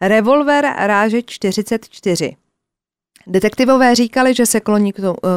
Revolver 0.00 0.64
ráže 0.76 1.22
44. 1.22 2.36
Detektivové 3.26 3.94
říkali, 3.94 4.34
že 4.34 4.46
se 4.46 4.60
kloní 4.60 4.92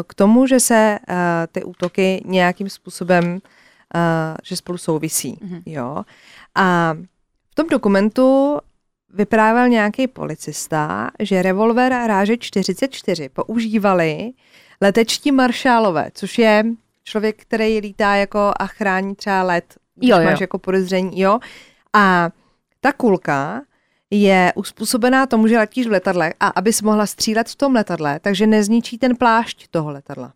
k 0.07 0.13
tomu, 0.15 0.47
že 0.47 0.59
se 0.59 0.99
uh, 1.09 1.15
ty 1.51 1.63
útoky 1.63 2.21
nějakým 2.25 2.69
způsobem, 2.69 3.39
že 4.43 4.55
spolu 4.55 4.77
souvisí. 4.77 5.33
Mm-hmm. 5.33 5.61
Jo. 5.65 6.03
A 6.55 6.93
v 7.51 7.55
tom 7.55 7.67
dokumentu 7.67 8.57
vyprávěl 9.13 9.69
nějaký 9.69 10.07
policista, 10.07 11.11
že 11.19 11.41
revolver 11.41 11.91
ráže 11.91 12.37
44 12.37 13.29
používali 13.29 14.31
letečtí 14.81 15.31
maršálové, 15.31 16.09
což 16.13 16.37
je 16.37 16.65
člověk, 17.03 17.41
který 17.41 17.79
lítá 17.79 18.15
jako 18.15 18.53
a 18.59 18.67
chrání 18.67 19.15
třeba 19.15 19.43
let, 19.43 19.77
když 19.95 20.09
jo, 20.09 20.17
jo. 20.17 20.25
máš 20.25 20.41
jako 20.41 20.59
podezření, 20.59 21.19
jo. 21.19 21.39
A 21.93 22.29
ta 22.81 22.93
kulka 22.93 23.61
je 24.11 24.53
uspůsobená 24.55 25.25
tomu, 25.25 25.47
že 25.47 25.57
letíš 25.57 25.87
v 25.87 25.91
letadle 25.91 26.33
a 26.39 26.47
abys 26.47 26.81
mohla 26.81 27.05
střílet 27.05 27.49
v 27.49 27.55
tom 27.55 27.75
letadle, 27.75 28.19
takže 28.19 28.47
nezničí 28.47 28.97
ten 28.97 29.15
plášť 29.15 29.67
toho 29.67 29.91
letadla. 29.91 30.33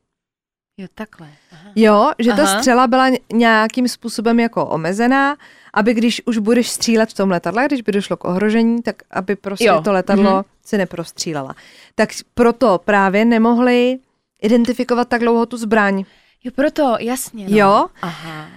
Jo, 0.79 0.87
takhle. 0.95 1.27
Aha. 1.51 1.71
Jo, 1.75 2.11
že 2.19 2.31
Aha. 2.31 2.43
ta 2.45 2.57
střela 2.57 2.87
byla 2.87 3.09
nějakým 3.33 3.87
způsobem 3.87 4.39
jako 4.39 4.65
omezená, 4.65 5.37
aby 5.73 5.93
když 5.93 6.21
už 6.25 6.37
budeš 6.37 6.69
střílet 6.69 7.09
v 7.09 7.13
tom 7.13 7.31
letadle, 7.31 7.65
když 7.65 7.81
by 7.81 7.91
došlo 7.91 8.17
k 8.17 8.25
ohrožení, 8.25 8.81
tak 8.81 8.95
aby 9.11 9.35
prostě 9.35 9.65
jo. 9.65 9.81
to 9.81 9.91
letadlo 9.91 10.31
mm-hmm. 10.31 10.45
si 10.65 10.77
neprostřílela. 10.77 11.55
Tak 11.95 12.09
proto 12.33 12.81
právě 12.85 13.25
nemohli 13.25 13.99
identifikovat 14.41 15.07
tak 15.07 15.21
dlouho 15.21 15.45
tu 15.45 15.57
zbraň. 15.57 16.03
Jo, 16.43 16.51
proto, 16.55 16.95
jasně. 16.99 17.49
No. 17.49 17.57
Jo. 17.57 17.87
Aha. 18.01 18.47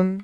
Um, 0.00 0.18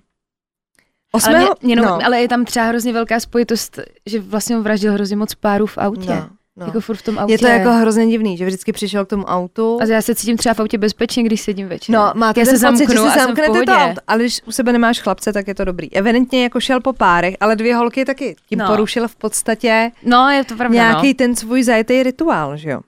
osmého, 1.13 1.47
ale, 1.47 1.57
mě, 1.63 1.73
jenom, 1.73 1.87
no. 1.87 1.99
ale 2.05 2.21
je 2.21 2.29
tam 2.29 2.45
třeba 2.45 2.67
hrozně 2.67 2.93
velká 2.93 3.21
spojitost, 3.21 3.79
že 4.07 4.21
vlastně 4.21 4.59
vraždil 4.59 4.93
hrozně 4.93 5.17
moc 5.17 5.35
párů 5.35 5.67
v 5.67 5.79
autě. 5.79 6.15
No. 6.15 6.29
No. 6.57 6.67
Jako 6.67 6.81
furt 6.81 6.97
v 6.97 7.03
tom 7.03 7.19
autě. 7.19 7.33
Je 7.33 7.39
to 7.39 7.47
jako 7.47 7.71
hrozně 7.71 8.07
divný, 8.07 8.37
že 8.37 8.47
vždycky 8.47 8.73
přišel 8.73 9.05
k 9.05 9.09
tomu 9.09 9.25
autu. 9.25 9.79
A 9.81 9.85
já 9.85 10.03
se 10.03 10.15
cítím 10.15 10.37
třeba 10.37 10.55
v 10.55 10.61
autě 10.61 10.79
bezpečně, 10.79 11.23
když 11.23 11.41
sedím 11.41 11.69
večer. 11.69 11.95
No, 11.95 12.13
máte 12.15 12.41
já 12.41 12.47
se 12.47 12.71
pocit, 12.71 12.91
že 12.91 12.99
si 12.99 13.19
zamknete 13.19 13.63
to 13.65 13.73
auto, 13.73 14.01
ale 14.07 14.21
když 14.21 14.41
u 14.47 14.53
sebe 14.53 14.73
nemáš 14.73 15.01
chlapce, 15.01 15.33
tak 15.33 15.49
je 15.49 15.55
to 15.55 15.65
dobrý. 15.65 15.93
Evidentně 15.93 16.43
jako 16.43 16.61
šel 16.61 16.81
po 16.81 16.93
párech, 16.93 17.37
ale 17.41 17.57
dvě 17.57 17.77
holky 17.77 18.05
taky 18.05 18.37
tím 18.49 18.59
no. 18.59 18.67
porušil 18.67 19.09
v 19.09 19.17
podstatě 19.17 19.91
no, 20.03 20.31
je 20.31 20.45
to 20.45 20.57
pravda, 20.57 20.75
nějaký 20.75 21.09
no. 21.09 21.15
ten 21.15 21.37
svůj 21.37 21.63
zajetý 21.63 22.03
rituál, 22.03 22.57
že 22.57 22.71
jo. 22.71 22.81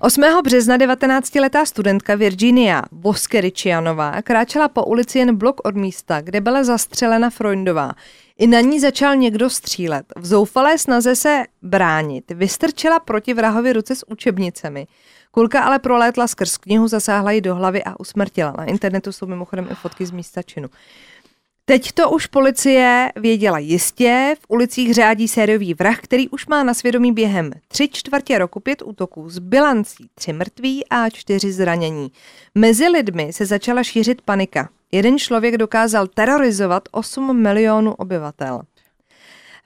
8. 0.00 0.22
března 0.44 0.78
19-letá 0.78 1.64
studentka 1.64 2.14
Virginia 2.14 2.82
Boskeričianová 2.92 4.22
kráčela 4.22 4.68
po 4.68 4.84
ulici 4.84 5.18
jen 5.18 5.36
blok 5.36 5.60
od 5.64 5.76
místa, 5.76 6.20
kde 6.20 6.40
byla 6.40 6.64
zastřelena 6.64 7.30
Freundová. 7.30 7.92
I 8.38 8.46
na 8.46 8.60
ní 8.60 8.80
začal 8.80 9.16
někdo 9.16 9.50
střílet. 9.50 10.06
V 10.16 10.26
zoufalé 10.26 10.78
snaze 10.78 11.16
se 11.16 11.44
bránit 11.62 12.30
vystrčila 12.30 13.00
proti 13.00 13.34
vrahovi 13.34 13.72
ruce 13.72 13.96
s 13.96 14.10
učebnicemi. 14.10 14.86
Kulka 15.30 15.60
ale 15.62 15.78
prolétla 15.78 16.26
skrz 16.26 16.56
knihu, 16.56 16.88
zasáhla 16.88 17.30
ji 17.30 17.40
do 17.40 17.54
hlavy 17.54 17.84
a 17.84 18.00
usmrtila. 18.00 18.54
Na 18.58 18.64
internetu 18.64 19.12
jsou 19.12 19.26
mimochodem 19.26 19.68
i 19.70 19.74
fotky 19.74 20.06
z 20.06 20.10
místa 20.10 20.42
činu. 20.42 20.68
Teď 21.66 21.92
to 21.92 22.10
už 22.10 22.26
policie 22.26 23.12
věděla 23.16 23.58
jistě, 23.58 24.34
v 24.40 24.46
ulicích 24.48 24.94
řádí 24.94 25.28
sériový 25.28 25.74
vrah, 25.74 26.00
který 26.00 26.28
už 26.28 26.46
má 26.46 26.62
na 26.62 26.74
svědomí 26.74 27.12
během 27.12 27.50
tři 27.68 27.88
čtvrtě 27.88 28.38
roku 28.38 28.60
pět 28.60 28.82
útoků 28.82 29.30
s 29.30 29.38
bilancí 29.38 30.08
tři 30.14 30.32
mrtví 30.32 30.84
a 30.90 31.10
čtyři 31.10 31.52
zranění. 31.52 32.12
Mezi 32.54 32.88
lidmi 32.88 33.32
se 33.32 33.46
začala 33.46 33.82
šířit 33.82 34.22
panika. 34.22 34.68
Jeden 34.94 35.18
člověk 35.18 35.56
dokázal 35.56 36.06
terorizovat 36.06 36.82
8 36.90 37.42
milionů 37.42 37.94
obyvatel. 37.94 38.60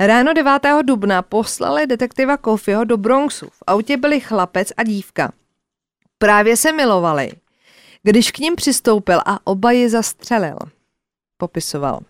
Ráno 0.01 0.33
9. 0.33 0.53
dubna 0.83 1.23
poslali 1.23 1.87
detektiva 1.87 2.37
Kofiho 2.37 2.85
do 2.85 2.97
Bronxu. 2.97 3.47
V 3.47 3.63
autě 3.67 3.97
byli 3.97 4.21
chlapec 4.21 4.73
a 4.77 4.83
dívka. 4.83 5.33
Právě 6.19 6.57
se 6.57 6.73
milovali, 6.73 7.31
když 8.03 8.31
k 8.31 8.39
ním 8.39 8.57
přistoupil 8.57 9.21
a 9.27 9.39
oba 9.45 9.73
je 9.73 9.89
zastřelil 9.89 10.59
popisoval. 11.37 12.01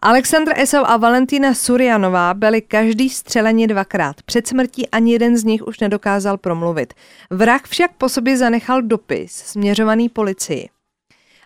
Alexandr 0.00 0.52
Esau 0.56 0.84
a 0.84 0.96
Valentína 0.96 1.54
Surianová 1.54 2.34
byli 2.34 2.62
každý 2.62 3.10
střeleni 3.10 3.66
dvakrát. 3.66 4.22
Před 4.22 4.46
smrtí 4.46 4.88
ani 4.88 5.12
jeden 5.12 5.36
z 5.36 5.44
nich 5.44 5.66
už 5.66 5.80
nedokázal 5.80 6.38
promluvit. 6.38 6.94
Vrah 7.30 7.62
však 7.66 7.92
po 7.92 8.08
sobě 8.08 8.36
zanechal 8.36 8.82
dopis 8.82 9.32
směřovaný 9.32 10.08
policii. 10.08 10.68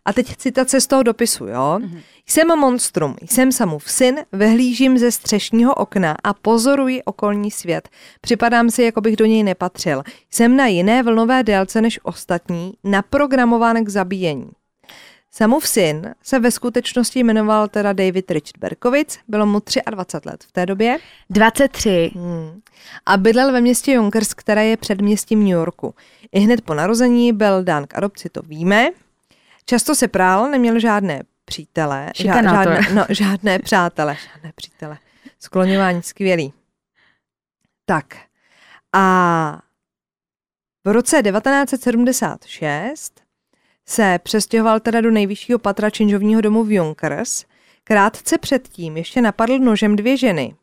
A 0.04 0.12
teď 0.12 0.36
citace 0.36 0.80
z 0.80 0.86
toho 0.86 1.02
dopisu, 1.02 1.46
jo? 1.46 1.78
Mm-hmm. 1.78 2.00
Jsem 2.26 2.48
monstrum, 2.48 3.16
jsem 3.26 3.52
samův 3.52 3.90
syn, 3.90 4.16
vyhlížím 4.32 4.98
ze 4.98 5.12
střešního 5.12 5.74
okna 5.74 6.16
a 6.24 6.34
pozoruji 6.34 7.02
okolní 7.02 7.50
svět. 7.50 7.88
Připadám 8.20 8.70
si, 8.70 8.82
jako 8.82 9.00
bych 9.00 9.16
do 9.16 9.24
něj 9.24 9.42
nepatřil. 9.42 10.02
Jsem 10.30 10.56
na 10.56 10.66
jiné 10.66 11.02
vlnové 11.02 11.42
délce 11.42 11.80
než 11.80 12.00
ostatní, 12.02 12.72
naprogramován 12.84 13.84
k 13.84 13.88
zabíjení. 13.88 14.50
Samův 15.30 15.68
syn 15.68 16.14
se 16.22 16.38
ve 16.38 16.50
skutečnosti 16.50 17.20
jmenoval 17.20 17.68
teda 17.68 17.92
David 17.92 18.30
Richard 18.30 18.58
Berkovic, 18.58 19.18
bylo 19.28 19.46
mu 19.46 19.60
23 19.90 20.28
let 20.28 20.44
v 20.44 20.52
té 20.52 20.66
době. 20.66 20.98
23. 21.30 22.10
Hmm. 22.14 22.60
A 23.06 23.16
bydlel 23.16 23.52
ve 23.52 23.60
městě 23.60 23.92
Yonkers, 23.92 24.34
které 24.34 24.66
je 24.66 24.76
předměstím 24.76 25.40
New 25.40 25.52
Yorku. 25.52 25.94
I 26.32 26.40
hned 26.40 26.60
po 26.60 26.74
narození 26.74 27.32
byl 27.32 27.64
dán 27.64 27.86
k 27.86 27.98
adopci, 27.98 28.28
to 28.28 28.42
víme. 28.42 28.90
Často 29.66 29.94
se 29.94 30.08
prál, 30.08 30.50
neměl 30.50 30.78
žádné 30.78 31.22
přítele, 31.44 32.10
žádné, 32.16 32.80
no, 32.94 33.04
žádné 33.08 33.58
přátele, 33.58 34.16
žádné 34.34 34.52
přítele. 34.54 34.98
Skloňování 35.38 36.02
skvělý. 36.02 36.52
Tak. 37.84 38.16
A 38.92 39.62
v 40.84 40.92
roce 40.92 41.22
1976 41.22 43.20
se 43.88 44.18
přestěhoval 44.22 44.80
teda 44.80 45.00
do 45.00 45.10
nejvyššího 45.10 45.58
patra 45.58 45.90
činžovního 45.90 46.40
domu 46.40 46.64
v 46.64 46.72
Junkers. 46.72 47.44
Krátce 47.84 48.38
předtím 48.38 48.96
ještě 48.96 49.20
napadl 49.20 49.58
nožem 49.58 49.96
dvě 49.96 50.16
ženy 50.16 50.54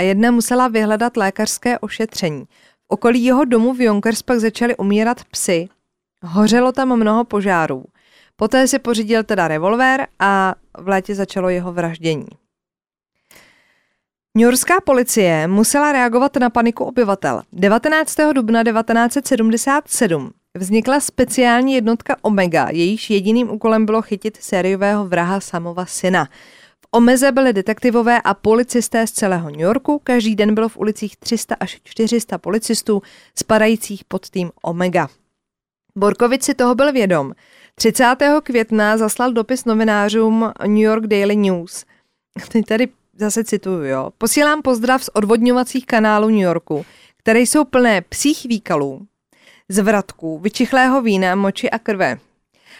a 0.00 0.02
jedna 0.02 0.30
musela 0.30 0.68
vyhledat 0.68 1.16
lékařské 1.16 1.78
ošetření. 1.78 2.44
V 2.44 2.84
okolí 2.88 3.24
jeho 3.24 3.44
domu 3.44 3.74
v 3.74 3.80
Junkers 3.80 4.22
pak 4.22 4.38
začaly 4.38 4.76
umírat 4.76 5.24
psy. 5.24 5.68
Hořelo 6.22 6.72
tam 6.72 6.96
mnoho 6.96 7.24
požárů. 7.24 7.84
Poté 8.36 8.68
si 8.68 8.78
pořídil 8.78 9.24
teda 9.24 9.48
revolver 9.48 10.06
a 10.18 10.54
v 10.78 10.88
létě 10.88 11.14
začalo 11.14 11.48
jeho 11.48 11.72
vraždění. 11.72 12.26
Newyorská 14.36 14.80
policie 14.80 15.46
musela 15.46 15.92
reagovat 15.92 16.36
na 16.36 16.50
paniku 16.50 16.84
obyvatel. 16.84 17.42
19. 17.52 18.16
dubna 18.34 18.64
1977 18.64 20.30
Vznikla 20.58 21.00
speciální 21.00 21.74
jednotka 21.74 22.16
Omega, 22.22 22.68
jejíž 22.70 23.10
jediným 23.10 23.50
úkolem 23.50 23.86
bylo 23.86 24.02
chytit 24.02 24.36
sériového 24.36 25.06
vraha 25.06 25.40
samova 25.40 25.86
syna. 25.86 26.24
V 26.80 26.88
Omeze 26.90 27.32
byly 27.32 27.52
detektivové 27.52 28.20
a 28.20 28.34
policisté 28.34 29.06
z 29.06 29.12
celého 29.12 29.50
New 29.50 29.60
Yorku, 29.60 30.00
každý 30.04 30.34
den 30.36 30.54
bylo 30.54 30.68
v 30.68 30.76
ulicích 30.76 31.16
300 31.16 31.56
až 31.60 31.80
400 31.84 32.38
policistů 32.38 33.02
spadajících 33.34 34.04
pod 34.04 34.30
tým 34.30 34.50
Omega. 34.62 35.08
Borkovic 35.96 36.44
si 36.44 36.54
toho 36.54 36.74
byl 36.74 36.92
vědom. 36.92 37.32
30. 37.74 38.16
května 38.42 38.96
zaslal 38.96 39.32
dopis 39.32 39.64
novinářům 39.64 40.52
New 40.66 40.82
York 40.82 41.06
Daily 41.06 41.36
News. 41.36 41.84
Teď 42.52 42.66
tady 42.66 42.88
zase 43.16 43.44
cituju, 43.44 43.84
jo. 43.84 44.10
Posílám 44.18 44.62
pozdrav 44.62 45.04
z 45.04 45.10
odvodňovacích 45.12 45.86
kanálů 45.86 46.28
New 46.28 46.40
Yorku, 46.40 46.84
které 47.18 47.40
jsou 47.40 47.64
plné 47.64 48.00
psích 48.00 48.46
výkalů, 48.48 49.06
zvratků, 49.68 50.38
vyčichlého 50.38 51.02
vína, 51.02 51.34
moči 51.34 51.70
a 51.70 51.78
krve. 51.78 52.18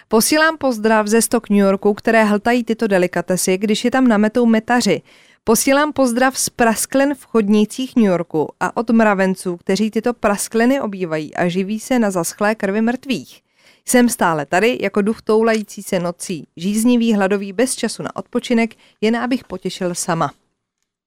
Posílám 0.08 0.58
pozdrav 0.58 1.06
ze 1.06 1.22
stok 1.22 1.50
New 1.50 1.58
Yorku, 1.58 1.94
které 1.94 2.24
hltají 2.24 2.64
tyto 2.64 2.86
delikatesy, 2.86 3.58
když 3.58 3.84
je 3.84 3.90
tam 3.90 4.08
nametou 4.08 4.46
metaři. 4.46 5.02
Posílám 5.44 5.92
pozdrav 5.92 6.38
z 6.38 6.48
prasklin 6.48 7.14
v 7.14 7.24
chodnících 7.24 7.96
New 7.96 8.04
Yorku 8.04 8.48
a 8.60 8.76
od 8.76 8.90
mravenců, 8.90 9.56
kteří 9.56 9.90
tyto 9.90 10.14
praskliny 10.14 10.80
obývají 10.80 11.34
a 11.34 11.48
živí 11.48 11.80
se 11.80 11.98
na 11.98 12.10
zaschlé 12.10 12.54
krvi 12.54 12.80
mrtvých. 12.80 13.43
Jsem 13.88 14.08
stále 14.08 14.46
tady 14.46 14.78
jako 14.80 15.02
duch 15.02 15.22
toulající 15.22 15.82
se 15.82 15.98
nocí, 15.98 16.46
žíznivý, 16.56 17.14
hladový, 17.14 17.52
bez 17.52 17.76
času 17.76 18.02
na 18.02 18.16
odpočinek, 18.16 18.74
jen 19.00 19.16
abych 19.16 19.44
potěšil 19.44 19.94
sama. 19.94 20.32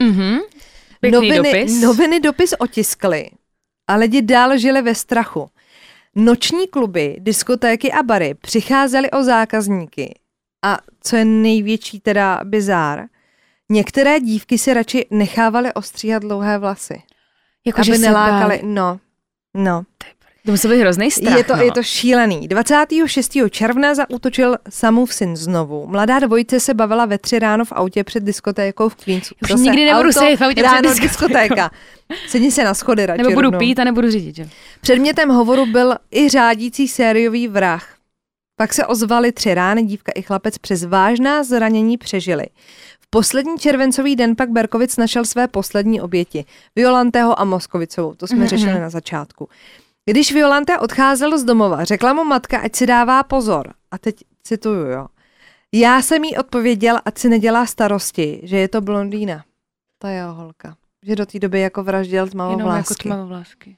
Mhm. 0.04 0.40
Pěkný 1.00 1.30
noviny, 1.30 1.52
dopis. 1.52 1.82
noviny 1.82 2.20
dopis 2.20 2.54
otiskly 2.60 3.30
a 3.88 3.96
lidi 3.96 4.22
dál 4.22 4.58
žili 4.58 4.82
ve 4.82 4.96
strachu. 4.96 5.50
Noční 6.16 6.68
kluby, 6.68 7.18
diskotéky 7.20 7.92
a 7.92 8.04
bary 8.04 8.34
přicházely 8.34 9.12
o 9.12 9.24
zákazníky. 9.24 10.20
A 10.66 10.78
co 11.02 11.16
je 11.16 11.26
největší 11.26 12.00
teda 12.00 12.42
bizár, 12.44 13.06
některé 13.70 14.20
dívky 14.20 14.58
si 14.58 14.74
radši 14.74 15.06
nechávaly 15.12 15.74
ostříhat 15.74 16.22
dlouhé 16.24 16.58
vlasy. 16.58 17.02
Jako, 17.66 17.82
aby 17.82 17.98
nelákaly, 17.98 18.62
no, 18.64 19.00
no. 19.54 19.84
To 20.48 20.52
musel 20.52 20.72
být 20.72 20.80
hrozný 20.80 21.12
strach, 21.12 21.38
je, 21.38 21.44
to, 21.44 21.56
no. 21.56 21.64
je 21.64 21.72
to 21.72 21.84
šílený. 21.84 22.48
26. 22.48 23.38
června 23.50 23.96
zautočil 23.96 24.56
Samův 24.70 25.14
syn 25.14 25.36
znovu. 25.38 25.88
Mladá 25.88 26.20
dvojice 26.20 26.60
se 26.60 26.74
bavila 26.74 27.06
ve 27.06 27.18
tři 27.18 27.40
ráno 27.40 27.66
v 27.66 27.72
autě 27.72 28.04
před 28.04 28.24
diskotékou 28.24 28.90
v 28.90 28.96
Queensu. 28.96 29.36
Už 29.44 29.50
Zase 29.52 29.64
nikdy 29.64 29.86
nebudu 29.86 30.10
auto, 30.10 30.20
sedět 30.20 30.38
v 30.38 30.42
autě 30.44 30.64
před 30.64 30.64
ráno 30.64 30.94
diskotéka. 31.02 31.72
Sedni 32.28 32.52
se 32.52 32.64
na 32.64 32.74
schody 32.74 33.06
radši 33.06 33.18
Nebo 33.18 33.30
budu 33.32 33.42
rovnou. 33.42 33.60
pít 33.60 33.80
a 33.80 33.84
nebudu 33.84 34.12
řídit, 34.12 34.36
že? 34.36 34.50
Předmětem 34.82 35.30
hovoru 35.30 35.66
byl 35.66 35.96
i 36.12 36.30
řádící 36.30 36.88
sériový 36.88 37.48
vrah. 37.48 37.96
Pak 38.56 38.74
se 38.74 38.86
ozvali 38.86 39.32
tři 39.32 39.54
rány, 39.54 39.84
dívka 39.84 40.12
i 40.16 40.22
chlapec 40.22 40.58
přes 40.58 40.84
vážná 40.84 41.44
zranění 41.44 41.98
přežili. 41.98 42.46
V 43.02 43.10
poslední 43.10 43.58
červencový 43.58 44.16
den 44.16 44.36
pak 44.36 44.50
Berkovic 44.50 44.98
našel 44.98 45.26
své 45.26 45.48
poslední 45.48 46.02
oběti, 46.02 46.46
Violantého 46.76 47.40
a 47.40 47.44
Moskovicovou, 47.44 48.14
to 48.14 48.28
jsme 48.28 48.38
Mhm, 48.40 48.48
řešili 48.48 48.72
mhm. 48.72 48.82
na 48.82 48.90
začátku. 48.90 49.50
Když 50.10 50.34
Violante 50.34 50.80
odcházel 50.80 51.38
z 51.38 51.44
domova, 51.44 51.84
řekla 51.84 52.14
mu 52.14 52.24
matka, 52.24 52.58
ať 52.60 52.76
si 52.76 52.86
dává 52.86 53.24
pozor. 53.24 53.74
A 53.92 53.98
teď 53.98 54.16
cituju, 54.44 54.86
jo. 54.86 55.08
Já 55.74 56.02
jsem 56.02 56.24
jí 56.24 56.38
odpověděl, 56.38 57.00
ať 57.06 57.18
si 57.18 57.30
nedělá 57.30 57.66
starosti, 57.66 58.40
že 58.44 58.58
je 58.58 58.68
to 58.68 58.82
blondýna. 58.82 59.44
Ta 60.00 60.10
jeho 60.10 60.34
holka. 60.34 60.76
Že 61.06 61.16
do 61.16 61.26
té 61.26 61.40
doby 61.40 61.60
jako 61.60 61.84
vraždil 61.84 62.16
Jenom 62.24 62.28
jako 62.28 62.56
tmavovlásky. 62.58 63.10
tmavovlásky. 63.10 63.76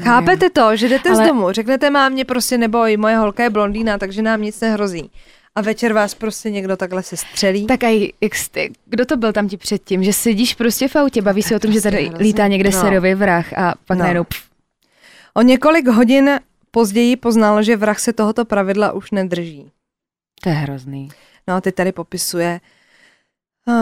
Chápete 0.00 0.50
to, 0.50 0.76
že 0.76 0.88
jdete 0.88 1.10
Ale- 1.10 1.24
z 1.24 1.28
domu, 1.28 1.52
řeknete 1.52 1.90
mámě 1.90 2.24
prostě 2.24 2.58
neboj, 2.58 2.96
moje 2.96 3.16
holka 3.16 3.42
je 3.42 3.50
blondýna, 3.50 3.98
takže 3.98 4.22
nám 4.22 4.42
nic 4.42 4.60
nehrozí. 4.60 5.10
A 5.54 5.60
večer 5.60 5.92
vás 5.92 6.14
prostě 6.14 6.50
někdo 6.50 6.76
takhle 6.76 7.02
se 7.02 7.16
střelí. 7.16 7.66
Tak 7.66 7.84
a 7.84 8.10
kdo 8.86 9.06
to 9.06 9.16
byl 9.16 9.32
tam 9.32 9.48
ti 9.48 9.56
předtím, 9.56 10.04
že 10.04 10.12
sedíš 10.12 10.54
prostě 10.54 10.88
v 10.88 10.96
autě, 10.96 11.22
baví 11.22 11.42
se 11.42 11.56
o 11.56 11.58
tom, 11.58 11.70
že 11.72 11.74
prostě 11.80 11.90
tady 11.90 12.06
hrozný. 12.06 12.24
lítá 12.26 12.46
někde 12.46 12.70
No. 12.70 12.80
seriový 12.80 13.14
vrah 13.14 13.52
a 13.58 13.74
pak 13.86 13.98
No. 13.98 14.02
najednou 14.02 14.24
pff, 14.24 14.47
O 15.38 15.42
několik 15.42 15.88
hodin 15.88 16.30
později 16.70 17.16
poznal, 17.16 17.62
že 17.62 17.76
vrah 17.76 17.98
se 17.98 18.12
tohoto 18.12 18.44
pravidla 18.44 18.92
už 18.92 19.10
nedrží. 19.10 19.70
to 20.42 20.48
je 20.48 20.54
hrozný. 20.54 21.08
No 21.48 21.54
a 21.54 21.60
teď 21.60 21.74
tady 21.74 21.92
popisuje, 21.92 22.60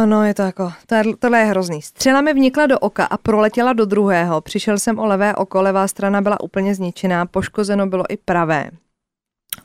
no 0.05 0.25
je 0.25 0.35
to 0.35 0.43
jako, 0.43 0.73
to 0.87 0.95
je, 0.95 1.05
tohle 1.19 1.39
je 1.39 1.45
hrozný. 1.45 1.83
Střela 1.83 2.21
mi 2.21 2.35
vnikla 2.35 2.67
do 2.67 2.79
oka 2.79 3.05
a 3.05 3.17
proletěla 3.17 3.73
do 3.73 3.85
druhého. 3.85 4.41
Přišel 4.41 4.79
jsem 4.79 4.99
o 4.99 5.07
levé 5.07 5.35
oko, 5.35 5.63
levá 5.63 5.89
strana 5.89 6.21
byla 6.21 6.41
úplně 6.41 6.75
zničená, 6.75 7.27
poškozeno 7.27 7.87
bylo 7.87 8.05
i 8.09 8.17
pravé. 8.17 8.71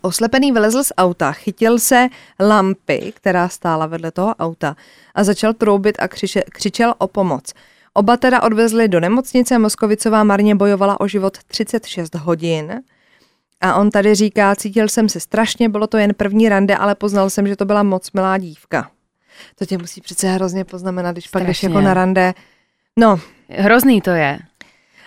Oslepený 0.01 0.51
vylezl 0.51 0.83
z 0.83 0.91
auta, 0.97 1.31
chytil 1.31 1.79
se 1.79 2.07
lampy, 2.39 3.13
která 3.15 3.49
stála 3.49 3.85
vedle 3.85 4.11
toho 4.11 4.35
auta 4.35 4.75
a 5.15 5.23
začal 5.23 5.53
troubit 5.53 5.97
a 5.99 6.07
křiče, 6.07 6.41
křičel 6.41 6.93
o 6.97 7.07
pomoc. 7.07 7.53
Oba 7.93 8.17
teda 8.17 8.41
odvezli 8.43 8.87
do 8.87 8.99
nemocnice, 8.99 9.59
Moskovicová 9.59 10.23
marně 10.23 10.55
bojovala 10.55 10.99
o 10.99 11.07
život 11.07 11.37
36 11.47 12.15
hodin. 12.15 12.81
A 13.61 13.75
on 13.75 13.89
tady 13.89 14.15
říká, 14.15 14.55
cítil 14.55 14.89
jsem 14.89 15.09
se 15.09 15.19
strašně, 15.19 15.69
bylo 15.69 15.87
to 15.87 15.97
jen 15.97 16.13
první 16.13 16.49
rande, 16.49 16.75
ale 16.77 16.95
poznal 16.95 17.29
jsem, 17.29 17.47
že 17.47 17.55
to 17.55 17.65
byla 17.65 17.83
moc 17.83 18.11
milá 18.11 18.37
dívka. 18.37 18.91
To 19.55 19.65
tě 19.65 19.77
musí 19.77 20.01
přece 20.01 20.27
hrozně 20.27 20.63
poznamenat, 20.65 21.11
když 21.11 21.27
pak 21.27 21.43
jdeš 21.43 21.57
Strašně. 21.57 21.75
jako 21.75 21.85
na 21.85 21.93
rande. 21.93 22.33
No, 22.99 23.19
Hrozný 23.49 24.01
to 24.01 24.09
je. 24.09 24.39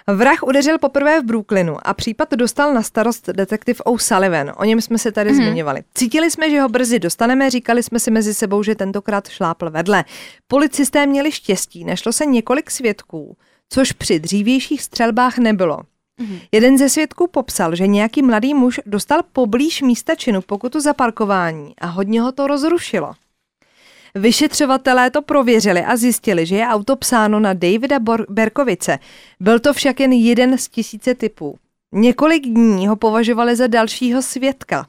Vrah 0.07 0.43
udeřil 0.43 0.79
poprvé 0.79 1.21
v 1.21 1.25
Brooklynu 1.25 1.77
a 1.83 1.95
případ 1.95 2.31
dostal 2.35 2.75
na 2.75 2.83
starost 2.83 3.29
detektiv 3.29 3.81
O'Sullivan. 3.85 4.53
O 4.57 4.65
něm 4.65 4.81
jsme 4.81 4.99
se 4.99 5.13
tady 5.13 5.31
Mhm. 5.31 5.41
mm-hmm. 5.41 5.45
zmiňovali. 5.47 5.83
Cítili 5.95 6.31
jsme, 6.31 6.51
že 6.51 6.61
ho 6.61 6.69
brzy 6.69 6.99
dostaneme, 6.99 7.51
říkali 7.51 7.83
jsme 7.83 8.01
si 8.01 8.11
mezi 8.11 8.35
sebou, 8.35 8.63
že 8.63 8.75
tentokrát 8.75 9.29
šlápl 9.29 9.71
vedle. 9.71 10.05
Policisté 10.49 11.07
měli 11.07 11.33
štěstí, 11.33 11.85
našlo 11.85 12.13
se 12.13 12.27
několik 12.27 12.71
svědků, 12.71 13.37
což 13.69 13.93
při 13.93 14.19
dřívějších 14.21 14.83
střelbách 14.83 15.39
nebylo. 15.39 15.79
Mhm. 16.21 16.39
Jeden 16.53 16.79
ze 16.79 16.89
svědků 16.89 17.27
popsal, 17.27 17.75
že 17.77 17.87
nějaký 17.87 18.23
mladý 18.23 18.55
muž 18.55 18.81
dostal 18.87 19.21
poblíž 19.33 19.83
místa 19.83 20.15
činu 20.15 20.41
pokutu 20.43 20.81
za 20.81 20.95
parkování 20.95 21.75
a 21.81 21.87
hodně 21.87 22.21
ho 22.21 22.33
to 22.33 22.47
rozrušilo. 22.47 23.13
Vyšetřovatelé 24.19 25.11
to 25.11 25.23
prověřili 25.23 25.85
a 25.85 25.97
zjistili, 25.97 26.47
že 26.47 26.57
je 26.57 26.67
auto 26.67 26.97
psáno 26.97 27.41
na 27.41 27.53
Davida 27.53 27.99
Berkovice. 28.29 28.99
Byl 29.41 29.59
to 29.59 29.73
však 29.73 30.01
jen 30.01 30.13
jeden 30.13 30.59
z 30.59 30.69
tisíce 30.69 31.15
typů. 31.15 31.59
Několik 31.93 32.47
dní 32.47 32.87
ho 32.87 32.97
považovali 32.97 33.57
za 33.57 33.67
dalšího 33.67 34.23
svědka. 34.23 34.87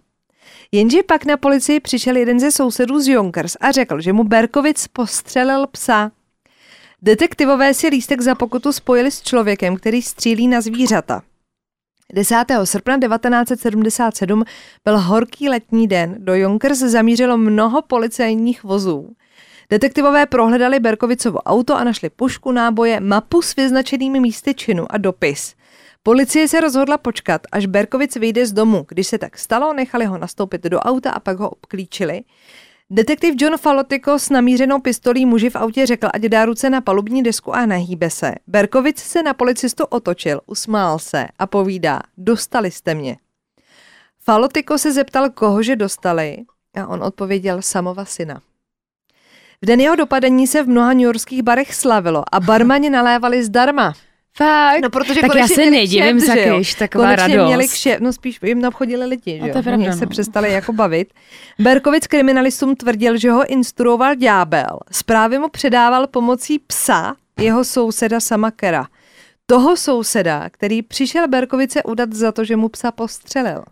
Jenže 0.72 1.04
pak 1.04 1.26
na 1.26 1.38
policii 1.38 1.80
přišel 1.80 2.16
jeden 2.16 2.40
ze 2.40 2.52
sousedů 2.52 3.00
z 3.00 3.08
Jonkers 3.08 3.58
a 3.60 3.72
řekl, 3.72 4.02
že 4.02 4.14
mu 4.14 4.24
Berkovic 4.24 4.88
postřelil 4.88 5.68
psa. 5.68 6.12
Detektivové 7.02 7.74
si 7.74 7.88
lístek 7.88 8.22
za 8.22 8.36
pokutu 8.36 8.72
spojili 8.72 9.12
s 9.12 9.22
člověkem, 9.22 9.76
který 9.76 10.02
střílí 10.02 10.48
na 10.48 10.62
zvířata. 10.62 11.22
10. 12.14 12.36
srpna 12.64 13.00
1977 13.00 14.44
byl 14.86 15.00
horký 15.00 15.50
letní 15.50 15.88
den. 15.88 16.16
Do 16.18 16.36
Jonkers 16.36 16.80
zamířilo 16.80 17.38
mnoho 17.38 17.82
policejních 17.82 18.64
vozů. 18.64 19.10
Detektivové 19.70 20.26
prohledali 20.26 20.80
Berkovicovo 20.80 21.40
auto 21.40 21.76
a 21.76 21.84
našli 21.84 22.10
pušku, 22.10 22.52
náboje, 22.52 23.00
mapu 23.00 23.42
s 23.42 23.56
vyznačenými 23.56 24.20
místy 24.20 24.54
činu 24.54 24.86
a 24.90 24.98
dopis. 24.98 25.56
Policie 26.04 26.48
se 26.48 26.62
rozhodla 26.62 26.98
počkat, 26.98 27.42
až 27.52 27.66
Berkovic 27.66 28.16
vyjde 28.16 28.46
z 28.46 28.54
domu. 28.54 28.86
Když 28.88 29.08
se 29.08 29.18
tak 29.18 29.38
stalo, 29.38 29.74
nechali 29.74 30.06
ho 30.06 30.18
nastoupit 30.18 30.64
do 30.64 30.80
auta 30.80 31.12
a 31.12 31.20
pak 31.20 31.40
ho 31.40 31.50
obklíčili. 31.50 32.22
Detektiv 32.96 33.36
John 33.38 33.58
Falotiko 33.58 34.20
s 34.20 34.30
namířenou 34.30 34.80
pistolí 34.80 35.26
muži 35.26 35.50
v 35.50 35.56
autě 35.56 35.86
řekl, 35.86 36.08
ať 36.14 36.22
dá 36.22 36.46
ruce 36.46 36.70
na 36.70 36.82
palubní 36.82 37.24
desku 37.24 37.56
a 37.56 37.66
nehýbe 37.66 38.10
se. 38.10 38.36
Berkovic 38.48 39.00
se 39.00 39.24
na 39.24 39.34
policistu 39.34 39.84
otočil, 39.86 40.42
usmál 40.46 41.00
se 41.00 41.28
a 41.40 41.48
povídá, 41.48 42.00
dostali 42.18 42.72
jste 42.72 42.96
mě. 42.96 43.18
Falotiko 44.24 44.78
se 44.78 44.92
zeptal, 44.92 45.30
koho 45.30 45.64
že 45.64 45.76
dostali 45.76 46.38
a 46.76 46.88
on 46.88 47.04
odpověděl 47.04 47.62
samova 47.62 48.06
syna. 48.06 48.42
V 49.62 49.66
den 49.66 49.80
jeho 49.80 49.96
dopadení 49.96 50.48
se 50.48 50.64
v 50.64 50.68
mnoha 50.68 50.94
newyorských 50.94 51.44
barech 51.44 51.76
slavilo 51.76 52.24
a 52.32 52.40
barmani 52.40 52.90
nalévali 52.90 53.44
zdarma. 53.44 53.94
Fakt? 54.38 54.82
No, 54.84 54.90
protože 54.90 55.22
tak 55.22 55.36
já 55.36 55.48
se 55.48 55.66
nedivím, 55.72 56.20
že 56.20 56.26
jo? 56.42 56.54
Zakyš, 56.54 56.74
taková 56.74 57.04
Konečně 57.06 57.36
radost. 57.38 57.48
měli 57.48 57.68
kše, 57.68 57.98
no 58.02 58.14
spíš 58.14 58.40
jim 58.44 58.64
obchodili 58.66 59.06
lidi, 59.06 59.32
že 59.36 59.42
No, 59.42 59.48
jo? 59.48 59.54
je 59.58 59.64
pravda, 59.64 59.74
Oni 59.74 59.94
se 59.94 60.06
no. 60.06 60.10
přestali 60.10 60.52
jako 60.52 60.74
bavit. 60.74 61.14
Berkovic 61.60 62.08
kriminalistům 62.08 62.76
tvrdil, 62.76 63.18
že 63.18 63.32
ho 63.32 63.46
instruoval 63.46 64.16
ďábel. 64.16 64.80
Zprávy 64.92 65.40
mu 65.40 65.50
předával 65.50 66.08
pomocí 66.08 66.60
psa 66.60 67.16
jeho 67.40 67.64
souseda 67.64 68.20
Samakera. 68.20 68.88
Toho 69.46 69.78
souseda, 69.78 70.50
který 70.50 70.82
přišel 70.82 71.28
Berkovice 71.28 71.84
udat 71.84 72.14
za 72.14 72.32
to, 72.32 72.44
že 72.44 72.56
mu 72.56 72.70
psa 72.70 72.92
postřelil. 72.92 73.64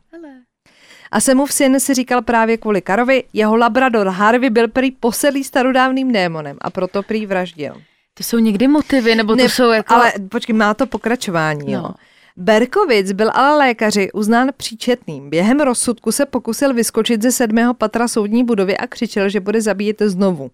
A 1.12 1.20
Semův 1.20 1.54
syn 1.54 1.80
si 1.80 1.94
říkal 1.94 2.22
právě 2.22 2.58
kvůli 2.58 2.82
Karovi, 2.82 3.24
jeho 3.34 3.56
labrador 3.58 4.08
Harvey 4.08 4.50
byl 4.50 4.68
prý 4.68 4.92
posedlý 4.92 5.44
starodávným 5.44 6.12
démonem 6.12 6.58
a 6.62 6.70
proto 6.70 7.04
prý 7.04 7.26
vraždil. 7.26 7.76
To 8.14 8.24
jsou 8.24 8.38
někdy 8.38 8.68
motivy, 8.68 9.16
nebo 9.16 9.34
to 9.34 9.36
Ne, 9.36 9.50
jsou 9.50 9.72
jako... 9.72 9.94
Ale 9.94 10.14
počkej, 10.30 10.56
má 10.56 10.74
to 10.74 10.88
pokračování, 10.88 11.72
jo. 11.72 11.82
No. 11.82 11.94
Berkovic 12.38 13.12
byl 13.12 13.32
ale 13.34 13.58
lékaři 13.58 14.12
uznán 14.12 14.50
příčetným. 14.58 15.30
Během 15.30 15.60
rozsudku 15.60 16.12
se 16.12 16.26
pokusil 16.26 16.74
vyskočit 16.74 17.22
ze 17.22 17.32
sedmého 17.32 17.74
patra 17.74 18.08
soudní 18.08 18.44
budovy 18.44 18.78
a 18.78 18.88
křičel, 18.88 19.30
že 19.30 19.40
bude 19.40 19.62
zabíjet 19.62 20.02
znovu. 20.02 20.52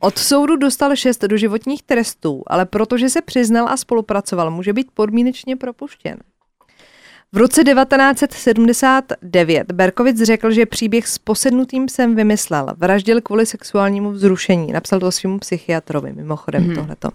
Od 0.00 0.18
soudu 0.18 0.56
dostal 0.56 0.96
šest 0.96 1.24
doživotních 1.24 1.82
trestů, 1.82 2.42
ale 2.46 2.66
protože 2.66 3.08
se 3.08 3.22
přiznal 3.22 3.68
a 3.68 3.76
spolupracoval, 3.76 4.50
může 4.50 4.72
být 4.72 4.90
podmínečně 4.94 5.56
propuštěn. 5.56 6.18
V 7.34 7.36
roce 7.36 7.64
1979 7.64 9.72
Berkovic 9.72 10.22
řekl, 10.22 10.50
že 10.50 10.66
příběh 10.66 11.08
s 11.08 11.18
posednutým 11.18 11.86
psem 11.86 12.14
vymyslel. 12.14 12.66
Vraždil 12.76 13.20
kvůli 13.20 13.46
sexuálnímu 13.46 14.10
vzrušení. 14.10 14.72
Napsal 14.72 15.00
to 15.00 15.12
svým 15.12 15.38
psychiatrovi, 15.38 16.12
mimochodem 16.12 16.62
mm-hmm. 16.62 16.74
tohleto. 16.74 17.08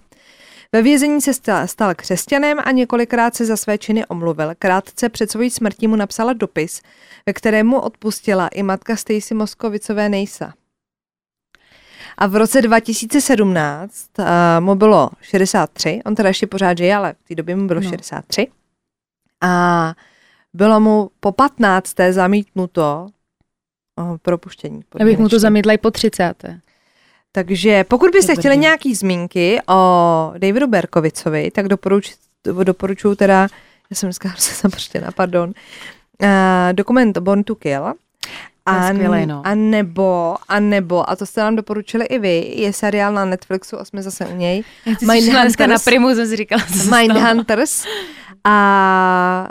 Ve 0.72 0.82
vězení 0.82 1.22
se 1.22 1.34
stal, 1.34 1.68
stal 1.68 1.96
křesťanem 1.96 2.58
a 2.64 2.72
několikrát 2.72 3.36
se 3.36 3.46
za 3.46 3.58
své 3.58 3.78
činy 3.78 4.06
omluvil. 4.06 4.52
Krátce 4.60 5.10
před 5.10 5.32
svojí 5.32 5.50
smrtí 5.50 5.88
mu 5.88 5.96
napsala 5.96 6.34
dopis, 6.34 6.82
ve 7.26 7.34
kterému 7.34 7.80
odpustila 7.80 8.48
i 8.48 8.64
matka 8.64 8.96
Stacy 8.96 9.34
Moskovicové 9.34 10.10
Nejsa. 10.10 10.54
A 12.18 12.28
v 12.28 12.36
roce 12.36 12.62
2017 12.62 14.10
uh, 14.20 14.26
mu 14.60 14.76
bylo 14.76 15.10
63, 15.22 16.02
on 16.06 16.16
teda 16.16 16.30
ještě 16.30 16.48
pořád 16.48 16.78
žije, 16.78 16.96
ale 16.96 17.14
v 17.14 17.28
té 17.28 17.36
době 17.36 17.56
mu 17.56 17.68
bylo 17.68 17.82
no. 17.82 17.90
63. 17.90 18.48
A 19.42 19.94
bylo 20.54 20.80
mu 20.80 21.10
po 21.20 21.32
15. 21.32 21.96
zamítnuto 22.12 23.08
uh, 24.00 24.18
propuštění. 24.22 24.82
Abych 25.02 25.20
mu 25.20 25.30
to 25.30 25.40
zamítla 25.40 25.74
i 25.74 25.78
po 25.78 25.92
30. 25.92 26.34
Takže 27.32 27.84
pokud 27.84 28.12
byste 28.12 28.36
chtěli 28.36 28.58
nějaký 28.58 28.96
zmínky 28.96 29.60
o 29.68 30.34
Davidu 30.38 30.68
Berkovicovi, 30.68 31.52
tak 31.52 31.68
doporuč, 31.68 32.16
doporučuji 32.64 33.16
teda, 33.16 33.48
já 33.90 33.96
jsem 33.96 34.08
dneska 34.08 34.30
hrozně 34.30 34.54
zamrštěna, 34.54 35.12
pardon, 35.12 35.54
uh, 36.24 36.28
dokument 36.72 37.18
Born 37.18 37.44
to 37.44 37.56
Kill. 37.56 37.94
Je 38.88 38.94
skvělej, 38.94 39.26
no. 39.26 39.42
a 39.46 39.56
nebo, 39.56 40.36
a 40.48 40.60
nebo, 40.60 41.10
a 41.10 41.16
to 41.16 41.26
jste 41.26 41.42
nám 41.42 41.56
doporučili 41.56 42.06
i 42.06 42.20
vy, 42.20 42.54
je 42.56 42.74
seriál 42.74 43.14
na 43.14 43.26
Netflixu 43.26 43.80
a 43.80 43.86
jsme 43.86 44.02
zase 44.02 44.26
u 44.26 44.36
něj. 44.36 44.64
Dneska 45.02 45.68
na 45.68 45.80
primu, 45.80 46.10
jsem 46.16 46.28
si 46.28 46.36
říkala, 46.36 46.62
co 46.74 46.80
se. 46.80 46.98
Mindhunters. 46.98 47.86
A 48.44 49.48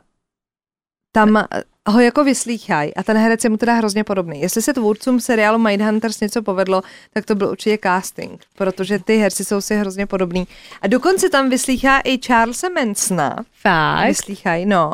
tam 1.12 1.44
ho 1.88 2.00
jako 2.00 2.24
vyslýchají 2.24 2.94
a 2.94 3.02
ten 3.02 3.16
herec 3.16 3.44
je 3.44 3.50
mu 3.50 3.56
teda 3.56 3.74
hrozně 3.74 4.04
podobný. 4.04 4.40
Jestli 4.40 4.62
se 4.62 4.72
tvůrcům 4.72 5.20
seriálu 5.20 5.58
Mindhunters 5.58 6.20
něco 6.20 6.42
povedlo, 6.42 6.82
tak 7.12 7.24
to 7.24 7.34
byl 7.34 7.48
určitě 7.48 7.78
casting, 7.82 8.44
protože 8.56 8.98
ty 8.98 9.16
herci 9.16 9.44
jsou 9.44 9.60
si 9.60 9.76
hrozně 9.76 10.06
podobný. 10.06 10.46
A 10.82 10.86
dokonce 10.86 11.28
tam 11.28 11.50
vyslýchá 11.50 12.00
i 12.00 12.18
Charlesa 12.26 12.68
Mansona. 12.68 13.36
Fakt? 13.52 14.08
Vyslýchají, 14.08 14.66
no. 14.66 14.92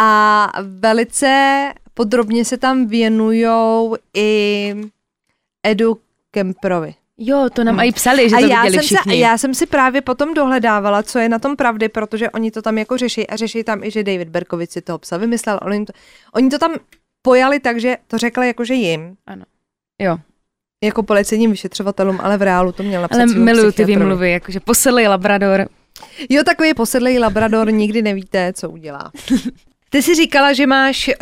A 0.00 0.48
velice 0.62 1.72
podrobně 1.94 2.44
se 2.44 2.56
tam 2.56 2.86
věnujou 2.86 3.96
i 4.16 4.74
Edu 5.66 6.00
Kemperovi. 6.30 6.94
Jo, 7.18 7.48
to 7.52 7.64
nám 7.64 7.80
i 7.80 7.92
psali, 7.92 8.28
že 8.30 8.36
a 8.36 8.38
to 8.38 8.46
já 8.46 8.64
jsem, 8.64 8.80
všichni. 8.80 9.12
se, 9.12 9.18
já 9.18 9.38
jsem 9.38 9.54
si 9.54 9.66
právě 9.66 10.00
potom 10.00 10.34
dohledávala, 10.34 11.02
co 11.02 11.18
je 11.18 11.28
na 11.28 11.38
tom 11.38 11.56
pravdy, 11.56 11.88
protože 11.88 12.30
oni 12.30 12.50
to 12.50 12.62
tam 12.62 12.78
jako 12.78 12.98
řeší 12.98 13.26
a 13.26 13.36
řeší 13.36 13.64
tam 13.64 13.84
i, 13.84 13.90
že 13.90 14.04
David 14.04 14.28
Berkovic 14.28 14.72
si 14.72 14.82
toho 14.82 14.98
psa 14.98 15.16
vymyslel. 15.16 15.60
Oni 15.62 15.84
to, 15.86 15.92
oni 16.34 16.50
to 16.50 16.58
tam 16.58 16.74
pojali 17.22 17.60
tak, 17.60 17.80
že 17.80 17.96
to 18.06 18.18
řekli 18.18 18.46
jako, 18.46 18.64
že 18.64 18.74
jim, 18.74 19.16
Jo, 20.02 20.18
jako 20.84 21.02
policejním 21.02 21.50
vyšetřovatelům, 21.50 22.18
ale 22.22 22.38
v 22.38 22.42
reálu 22.42 22.72
to 22.72 22.82
měl 22.82 23.02
napsat 23.02 23.20
ale 23.20 23.26
miluju 23.26 23.72
ty 23.72 23.84
výmluvy, 23.84 24.30
jakože 24.30 24.60
posedlý 24.60 25.08
labrador. 25.08 25.68
Jo, 26.28 26.44
takový 26.44 26.74
posedlý 26.74 27.18
labrador, 27.18 27.72
nikdy 27.72 28.02
nevíte, 28.02 28.52
co 28.52 28.70
udělá. 28.70 29.12
Ty 29.92 30.02
jsi 30.02 30.14
říkala, 30.14 30.52
že 30.52 30.66
máš, 30.66 31.08
uh, 31.08 31.14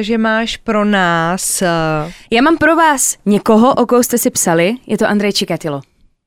že 0.00 0.18
máš 0.18 0.56
pro 0.56 0.84
nás... 0.84 1.62
Uh, 1.62 2.12
Já 2.30 2.42
mám 2.42 2.56
pro 2.58 2.76
vás 2.76 3.16
někoho, 3.26 3.74
o 3.74 3.86
koho 3.86 4.02
jste 4.02 4.18
si 4.18 4.30
psali, 4.30 4.74
je 4.86 4.98
to 4.98 5.06
Andrej 5.08 5.32
Čikatilo. 5.32 5.80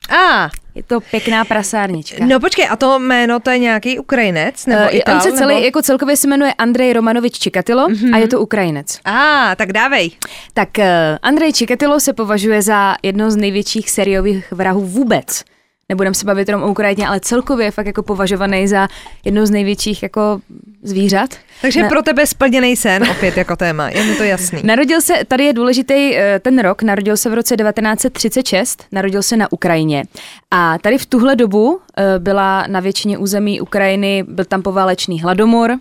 a, 0.10 0.50
Je 0.76 0.84
to 0.84 1.00
pěkná 1.02 1.46
prasárnička. 1.46 2.26
no 2.26 2.40
počkej, 2.40 2.68
a 2.70 2.76
to 2.76 3.00
jméno, 3.00 3.40
to 3.40 3.50
je 3.50 3.60
nějaký 3.60 4.00
Ukrajinec? 4.00 4.66
Nebo 4.66 4.82
Eh, 4.82 4.90
Ital, 4.90 5.16
on 5.16 5.22
se 5.22 5.32
celý, 5.32 5.54
nebo... 5.56 5.66
jako 5.66 5.82
celkově 5.82 6.18
se 6.18 6.28
jmenuje 6.28 6.54
Andrej 6.54 6.94
Romanovič 6.94 7.40
Čikatilo 7.40 7.88
mm-hmm. 7.88 8.16
a 8.16 8.18
je 8.18 8.28
to 8.28 8.42
Ukrajinec. 8.42 9.00
A, 9.06 9.56
tak 9.56 9.72
dávej. 9.72 10.12
Tak 10.54 10.70
uh, 10.78 10.84
Andrej 11.22 11.54
Čikatilo 11.54 12.00
se 12.00 12.14
považuje 12.14 12.62
za 12.62 12.96
jedno 13.04 13.32
z 13.32 13.36
největších 13.36 13.90
sériových 13.92 14.52
vrahů 14.52 14.82
vůbec. 14.86 15.44
Nebudem 15.90 16.14
se 16.14 16.26
bavit 16.26 16.48
jenom 16.48 16.64
o 16.64 16.68
Ukrajině, 16.68 17.08
ale 17.08 17.20
celkově 17.20 17.68
je 17.68 17.72
fakt 17.72 17.86
jako 17.86 18.04
považovaný 18.04 18.68
za 18.68 18.88
jedno 19.26 19.46
z 19.46 19.52
největších 19.52 20.04
jako 20.04 20.40
zvířat. 20.84 21.30
Takže 21.62 21.82
Ne. 21.82 21.90
pro 21.90 22.02
tebe 22.02 22.28
splněný 22.28 22.76
sen 22.76 23.04
opět 23.12 23.38
jako 23.38 23.56
téma, 23.56 23.90
je 23.90 24.04
mi 24.04 24.16
to 24.16 24.24
jasný. 24.24 24.62
Narodil 24.64 25.02
se, 25.02 25.14
tady 25.28 25.44
je 25.44 25.54
důležitý 25.54 26.16
eh, 26.18 26.40
ten 26.40 26.60
rok, 26.60 26.84
narodil 26.84 27.18
se 27.18 27.30
v 27.30 27.34
roce 27.34 27.58
1936, 27.58 28.86
narodil 28.92 29.24
se 29.24 29.38
na 29.38 29.52
Ukrajině. 29.52 30.04
A 30.52 30.78
tady 30.78 30.98
v 30.98 31.06
tuhle 31.06 31.36
dobu 31.36 31.80
eh, 31.98 32.20
byla 32.20 32.66
na 32.68 32.80
většině 32.80 33.18
území 33.18 33.62
Ukrajiny, 33.62 34.24
byl 34.28 34.46
tam 34.46 34.62
poválečný 34.62 35.22
hladomor, 35.22 35.78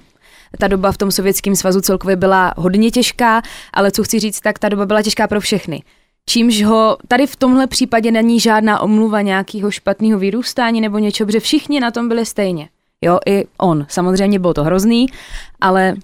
ta 0.59 0.69
doba 0.69 0.93
v 0.93 0.99
tom 0.99 1.11
sovětském 1.11 1.57
svazu 1.57 1.81
celkově 1.81 2.17
byla 2.17 2.55
hodně 2.57 2.90
těžká, 2.90 3.43
ale 3.73 3.90
co 3.90 4.03
chci 4.03 4.21
říct, 4.21 4.40
tak 4.40 4.59
ta 4.59 4.69
doba 4.69 4.87
byla 4.87 5.03
těžká 5.03 5.27
pro 5.29 5.40
všechny. 5.40 5.83
Čímž 6.27 6.63
ho 6.63 6.97
tady 7.09 7.27
v 7.27 7.37
tomhle 7.37 7.67
případě 7.67 8.13
není 8.13 8.41
žádná 8.41 8.81
omluva 8.81 9.23
nějakého 9.23 9.71
špatného 9.71 10.19
vyrůstání 10.19 10.81
nebo 10.81 10.99
něčeho, 10.99 11.27
protože 11.27 11.41
všichni 11.41 11.81
na 11.81 11.91
tom 11.91 12.09
byli 12.09 12.27
stejně. 12.27 12.69
Jo, 13.01 13.19
i 13.27 13.45
on. 13.59 13.87
Samozřejmě 13.89 14.39
bylo 14.39 14.55
to 14.55 14.65
hrozný, 14.65 15.07
ale 15.61 15.95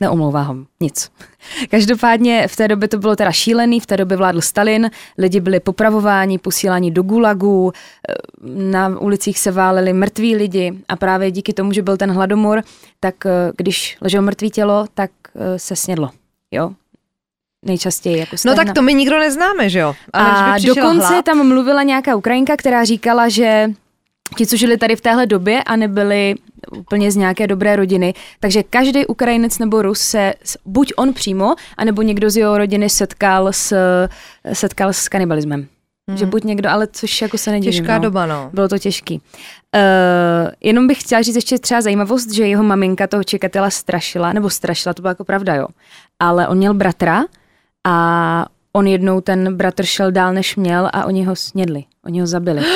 neomlouvá 0.00 0.42
ho 0.42 0.56
nic. 0.80 1.10
Každopádně 1.70 2.48
v 2.48 2.56
té 2.56 2.68
době 2.68 2.88
to 2.88 2.98
bylo 2.98 3.16
teda 3.16 3.32
šílený, 3.32 3.80
v 3.80 3.86
té 3.86 3.96
době 3.96 4.16
vládl 4.16 4.40
Stalin, 4.40 4.90
lidi 5.18 5.40
byli 5.40 5.60
popravováni, 5.60 6.38
posíláni 6.38 6.90
do 6.90 7.02
gulagů, 7.02 7.72
eh, 8.08 8.14
na 8.44 8.98
ulicích 8.98 9.38
se 9.38 9.50
váleli 9.50 9.92
mrtví 9.92 10.36
lidi 10.36 10.72
a 10.88 10.96
právě 10.96 11.30
díky 11.30 11.52
tomu, 11.52 11.72
že 11.72 11.82
byl 11.82 11.96
ten 11.96 12.10
hladomor, 12.10 12.62
tak 13.00 13.26
eh, 13.26 13.52
když 13.56 13.96
leželo 14.00 14.22
mrtvý 14.22 14.50
tělo, 14.50 14.86
tak 14.94 15.10
eh, 15.34 15.58
se 15.58 15.76
snědlo. 15.76 16.10
Jo? 16.50 16.72
Nejčastěji 17.64 18.18
jako 18.18 18.36
No 18.46 18.54
tak 18.54 18.72
to 18.72 18.82
my 18.82 18.94
nikdo 18.94 19.18
neznáme, 19.18 19.70
že 19.70 19.78
jo? 19.78 19.94
Ale 20.12 20.30
A 20.30 20.54
přišel 20.56 20.74
dokonce 20.74 21.06
hlad, 21.06 21.24
tam 21.24 21.48
mluvila 21.48 21.82
nějaká 21.82 22.16
Ukrajinka, 22.16 22.56
která 22.56 22.84
říkala, 22.84 23.28
že 23.28 23.70
ti, 24.36 24.46
co 24.46 24.56
žili 24.56 24.76
tady 24.76 24.96
v 24.96 25.00
téhle 25.00 25.26
době 25.26 25.62
a 25.62 25.76
nebyli 25.76 26.34
úplně 26.76 27.12
z 27.12 27.16
nějaké 27.16 27.46
dobré 27.46 27.76
rodiny, 27.76 28.14
takže 28.40 28.62
každý 28.62 29.06
Ukrajinec 29.06 29.58
nebo 29.58 29.82
Rus 29.82 30.00
se 30.00 30.34
buď 30.64 30.92
on 30.96 31.12
přímo, 31.12 31.54
anebo 31.76 32.02
někdo 32.02 32.30
z 32.30 32.36
jeho 32.36 32.58
rodiny 32.58 32.90
setkal 32.90 33.52
s, 33.52 33.76
setkal 34.52 34.92
s 34.92 35.08
kanibalismem. 35.08 35.66
Mm. 36.10 36.16
Že 36.16 36.26
buď 36.26 36.44
někdo, 36.44 36.70
ale 36.70 36.86
což 36.92 37.22
jako 37.22 37.38
se 37.38 37.50
nedivím. 37.50 37.72
těžká 37.72 37.98
no. 37.98 38.02
doba, 38.02 38.26
no. 38.26 38.50
Bylo 38.52 38.68
to 38.68 38.78
těžký. 38.78 39.14
Uh, 39.74 40.50
jenom 40.60 40.86
bych 40.86 41.00
chtěla 41.00 41.22
říct 41.22 41.34
ještě 41.34 41.58
třeba 41.58 41.80
zajímavost, 41.80 42.30
že 42.30 42.46
jeho 42.46 42.62
maminka 42.62 43.06
toho 43.06 43.24
čekatela 43.24 43.70
strašila, 43.70 44.32
nebo 44.32 44.50
strašila, 44.50 44.94
to 44.94 45.02
byla 45.02 45.10
jako 45.10 45.24
pravda, 45.24 45.54
jo. 45.54 45.66
Ale 46.20 46.48
on 46.48 46.58
měl 46.58 46.74
bratra 46.74 47.24
a 47.86 48.46
on 48.72 48.86
jednou 48.86 49.20
ten 49.20 49.56
bratr 49.56 49.84
šel 49.84 50.12
dál, 50.12 50.32
než 50.32 50.56
měl 50.56 50.90
a 50.92 51.04
oni 51.04 51.24
ho 51.24 51.36
snědli. 51.36 51.84
Oni 52.04 52.20
ho 52.20 52.26
zabili. 52.26 52.62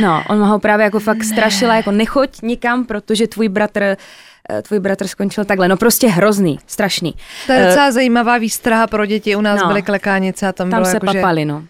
No, 0.00 0.22
on 0.28 0.42
ho 0.42 0.58
právě 0.58 0.84
jako 0.84 1.00
fakt 1.00 1.24
strašila, 1.24 1.74
jako 1.76 1.90
nechoď 1.90 2.42
nikam, 2.42 2.84
protože 2.84 3.26
tvůj 3.26 3.48
bratr 3.48 3.82
eh, 3.82 4.62
tvůj 4.62 4.78
bratr 4.80 5.06
skončil 5.06 5.44
takhle. 5.44 5.68
No 5.68 5.76
prostě 5.76 6.08
hrozný, 6.08 6.58
strašný. 6.66 7.14
To 7.46 7.52
je 7.52 7.66
docela 7.66 7.92
zajímavá 7.92 8.38
výstraha 8.38 8.86
pro 8.86 9.06
děti. 9.06 9.36
U 9.36 9.40
nás 9.40 9.60
no. 9.60 9.68
byly 9.68 9.82
klekánice 9.82 10.46
a 10.46 10.52
tam, 10.52 10.70
Tam 10.70 10.80
bylo 10.80 10.90
se 10.90 10.96
jako, 10.96 11.06
papali, 11.06 11.44
no. 11.44 11.64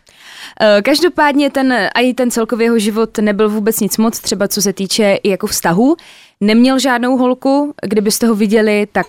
Eh, 0.61 0.83
Každopádně 0.83 1.51
ten, 1.51 1.73
a 1.95 2.01
i 2.01 2.15
ten 2.15 2.31
celkově 2.31 2.65
jeho 2.65 2.79
život 2.79 3.19
nebyl 3.19 3.49
vůbec 3.49 3.81
nic 3.81 3.99
moc, 3.99 4.21
třeba 4.21 4.49
co 4.49 4.63
se 4.63 4.73
týče 4.73 5.19
i 5.23 5.29
jako 5.29 5.47
vztahu. 5.47 5.97
Neměl 6.41 6.79
žádnou 6.79 7.17
holku, 7.17 7.75
kdybyste 7.87 8.27
ho 8.27 8.35
viděli, 8.35 8.87
tak 8.93 9.07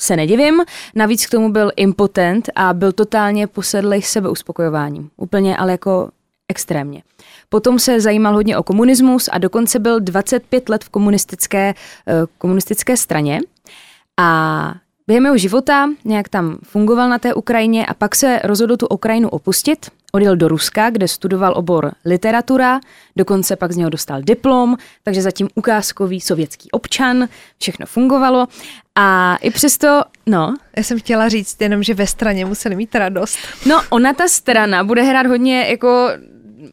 se 0.00 0.16
nedivím. 0.16 0.62
Navíc 0.94 1.26
k 1.26 1.30
tomu 1.30 1.52
byl 1.52 1.70
impotent 1.76 2.50
a 2.54 2.74
byl 2.74 2.92
totálně 2.92 3.46
posedlý 3.46 4.02
sebeuspokojováním. 4.02 5.10
Úplně, 5.16 5.56
ale 5.56 5.72
jako 5.72 6.08
extrémně. 6.48 7.02
Potom 7.48 7.78
se 7.78 8.00
zajímal 8.00 8.34
hodně 8.34 8.58
o 8.58 8.62
komunismus 8.62 9.28
a 9.32 9.38
dokonce 9.38 9.78
byl 9.78 10.00
25 10.00 10.68
let 10.68 10.84
v 10.84 10.88
komunistické, 10.88 11.74
eh, 12.08 12.14
komunistické 12.38 12.96
straně. 12.96 13.40
A 14.20 14.74
během 15.06 15.24
jeho 15.24 15.38
života 15.38 15.88
nějak 16.04 16.28
tam 16.28 16.58
fungoval 16.64 17.08
na 17.08 17.18
té 17.18 17.34
Ukrajině 17.34 17.86
a 17.86 17.94
pak 17.94 18.14
se 18.14 18.40
rozhodl 18.44 18.76
tu 18.76 18.86
Ukrajinu 18.86 19.28
opustit. 19.28 19.90
Odjel 20.12 20.36
do 20.36 20.48
Ruska, 20.48 20.90
kde 20.90 21.08
studoval 21.08 21.52
obor 21.56 21.92
literatura, 22.04 22.80
dokonce 23.16 23.56
pak 23.56 23.72
z 23.72 23.76
něho 23.76 23.90
dostal 23.90 24.22
diplom, 24.22 24.76
takže 25.02 25.22
zatím 25.22 25.48
ukázkový 25.54 26.20
sovětský 26.20 26.70
občan, 26.70 27.28
všechno 27.58 27.86
fungovalo. 27.86 28.46
A 29.02 29.36
i 29.36 29.50
přesto, 29.50 30.02
no, 30.26 30.54
Já 30.76 30.82
jsem 30.82 30.98
chtěla 30.98 31.28
říct 31.28 31.60
jenom, 31.60 31.82
že 31.82 31.94
ve 31.94 32.06
straně 32.06 32.44
museli 32.44 32.76
mít 32.76 32.94
radost. 32.94 33.38
no 33.66 33.82
ona 33.90 34.12
ta 34.12 34.28
strana 34.28 34.84
bude 34.84 35.02
hrát 35.02 35.26
hodně 35.26 35.66
jako 35.68 36.08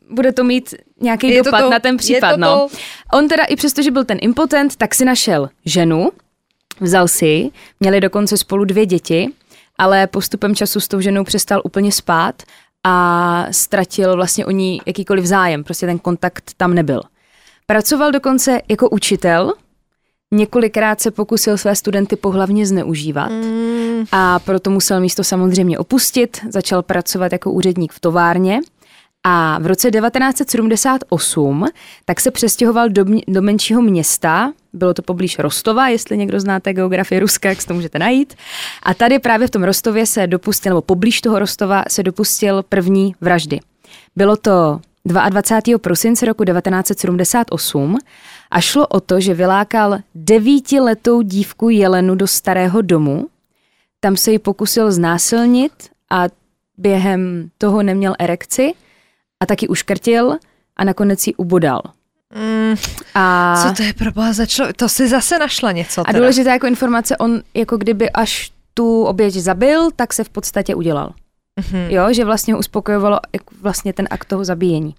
bude 0.10 0.32
to 0.32 0.44
mít 0.44 0.74
nějaký 1.02 1.30
Je 1.30 1.44
to 1.44 1.44
dopad 1.44 1.62
to, 1.62 1.70
na 1.70 1.80
ten 1.80 1.98
případ, 1.98 2.32
to 2.32 2.38
no. 2.38 2.48
to. 2.48 2.78
On 3.14 3.28
teda 3.28 3.44
i 3.44 3.56
přesto, 3.56 3.82
že 3.82 3.92
byl 3.92 4.06
ten 4.06 4.18
impotent, 4.22 4.76
tak 4.76 4.96
si 4.96 5.06
našel 5.06 5.50
ženu, 5.66 6.12
vzal 6.80 7.08
si, 7.08 7.26
ji, 7.26 7.52
měli 7.80 8.02
dokonce 8.02 8.38
spolu 8.38 8.66
dvě 8.66 8.86
děti, 8.86 9.30
ale 9.78 10.08
postupem 10.08 10.56
času 10.56 10.80
s 10.80 10.88
tou 10.88 11.02
ženou 11.02 11.24
přestal 11.24 11.62
úplně 11.64 11.92
spát 11.92 12.44
a 12.84 13.46
ztratil 13.52 14.16
vlastně 14.16 14.46
o 14.46 14.52
ní 14.52 14.82
jakýkoliv 14.86 15.26
zájem, 15.26 15.64
prostě 15.64 15.86
ten 15.86 16.00
kontakt 16.00 16.52
tam 16.58 16.74
nebyl. 16.74 17.02
Pracoval 17.66 18.12
dokonce 18.12 18.62
jako 18.70 18.90
učitel, 18.90 19.54
několikrát 20.34 21.02
se 21.02 21.12
pokusil 21.12 21.58
své 21.58 21.76
studenty 21.76 22.16
pohlavně 22.16 22.66
zneužívat 22.66 23.32
Mm, 23.32 24.06
a 24.12 24.40
proto 24.40 24.70
musel 24.70 25.00
místo 25.00 25.24
samozřejmě 25.24 25.80
opustit, 25.80 26.38
začal 26.50 26.84
pracovat 26.84 27.32
jako 27.32 27.52
úředník 27.52 27.94
v 27.94 28.00
továrně 28.00 28.60
a 29.24 29.60
v 29.60 29.66
roce 29.66 29.92
1978 29.92 31.66
tak 32.06 32.20
se 32.20 32.32
přestěhoval 32.32 32.90
do, 32.90 33.06
do 33.28 33.42
menšího 33.42 33.82
města, 33.82 34.54
bylo 34.74 34.94
to 34.94 35.02
poblíž 35.02 35.40
Rostova, 35.40 35.88
jestli 35.88 36.18
někdo 36.18 36.40
znáte 36.40 36.74
geografii 36.74 37.20
Ruska, 37.20 37.50
jak 37.50 37.62
si 37.62 37.68
to 37.68 37.74
můžete 37.74 38.00
najít. 38.00 38.36
A 38.84 38.94
tady 38.94 39.20
právě 39.20 39.48
v 39.48 39.52
tom 39.52 39.64
Rostově 39.64 40.06
se 40.06 40.28
dopustil, 40.28 40.70
nebo 40.70 40.82
poblíž 40.82 41.22
toho 41.22 41.40
Rostova 41.40 41.84
se 41.88 42.04
dopustil 42.04 42.64
první 42.70 43.16
vraždy. 43.22 43.60
Bylo 44.16 44.38
to 44.38 44.80
22. 45.06 45.78
prosince 45.78 46.26
roku 46.26 46.46
1978 46.46 47.98
a 48.52 48.62
šlo 48.62 48.88
o 48.88 49.00
to, 49.00 49.20
že 49.20 49.34
vylákal 49.34 50.00
devítiletou 50.16 51.22
dívku 51.22 51.70
Jelenu 51.70 52.16
do 52.16 52.28
starého 52.28 52.82
domu, 52.82 53.28
tam 54.00 54.18
se 54.18 54.32
ji 54.32 54.40
pokusil 54.40 54.92
znásilnit 54.92 55.72
a 56.12 56.24
během 56.78 57.50
toho 57.58 57.84
neměl 57.84 58.16
erekci 58.20 58.74
a 59.40 59.46
taky 59.46 59.68
uškrtil 59.68 60.38
a 60.78 60.84
nakonec 60.84 61.28
ji 61.28 61.36
ubodal. 61.36 61.82
Mm, 62.36 62.76
A, 63.16 63.56
co 63.68 63.76
to 63.76 63.84
je 63.84 63.94
pro 63.94 64.12
boha 64.12 64.34
za 64.34 64.46
člověk? 64.46 64.78
To 64.78 64.90
si 64.90 65.08
zase 65.08 65.40
našla 65.40 65.72
něco 65.72 66.02
a 66.02 66.04
teda. 66.04 66.20
důležitá 66.20 66.52
jako 66.54 66.68
informace, 66.68 67.18
on 67.18 67.42
jako 67.54 67.78
kdyby 67.78 68.10
až 68.10 68.52
tu 68.74 69.04
oběť 69.04 69.34
zabil, 69.34 69.92
tak 69.96 70.14
se 70.14 70.24
v 70.24 70.30
podstatě 70.30 70.76
udělal. 70.76 71.14
Mhm. 71.58 71.90
Jo, 71.90 72.14
že 72.14 72.26
vlastně 72.26 72.54
ho 72.54 72.60
uspokojovalo 72.60 73.20
vlastně 73.62 73.94
ten 73.94 74.08
akt 74.10 74.26
toho 74.26 74.46
zabíjení. 74.46 74.96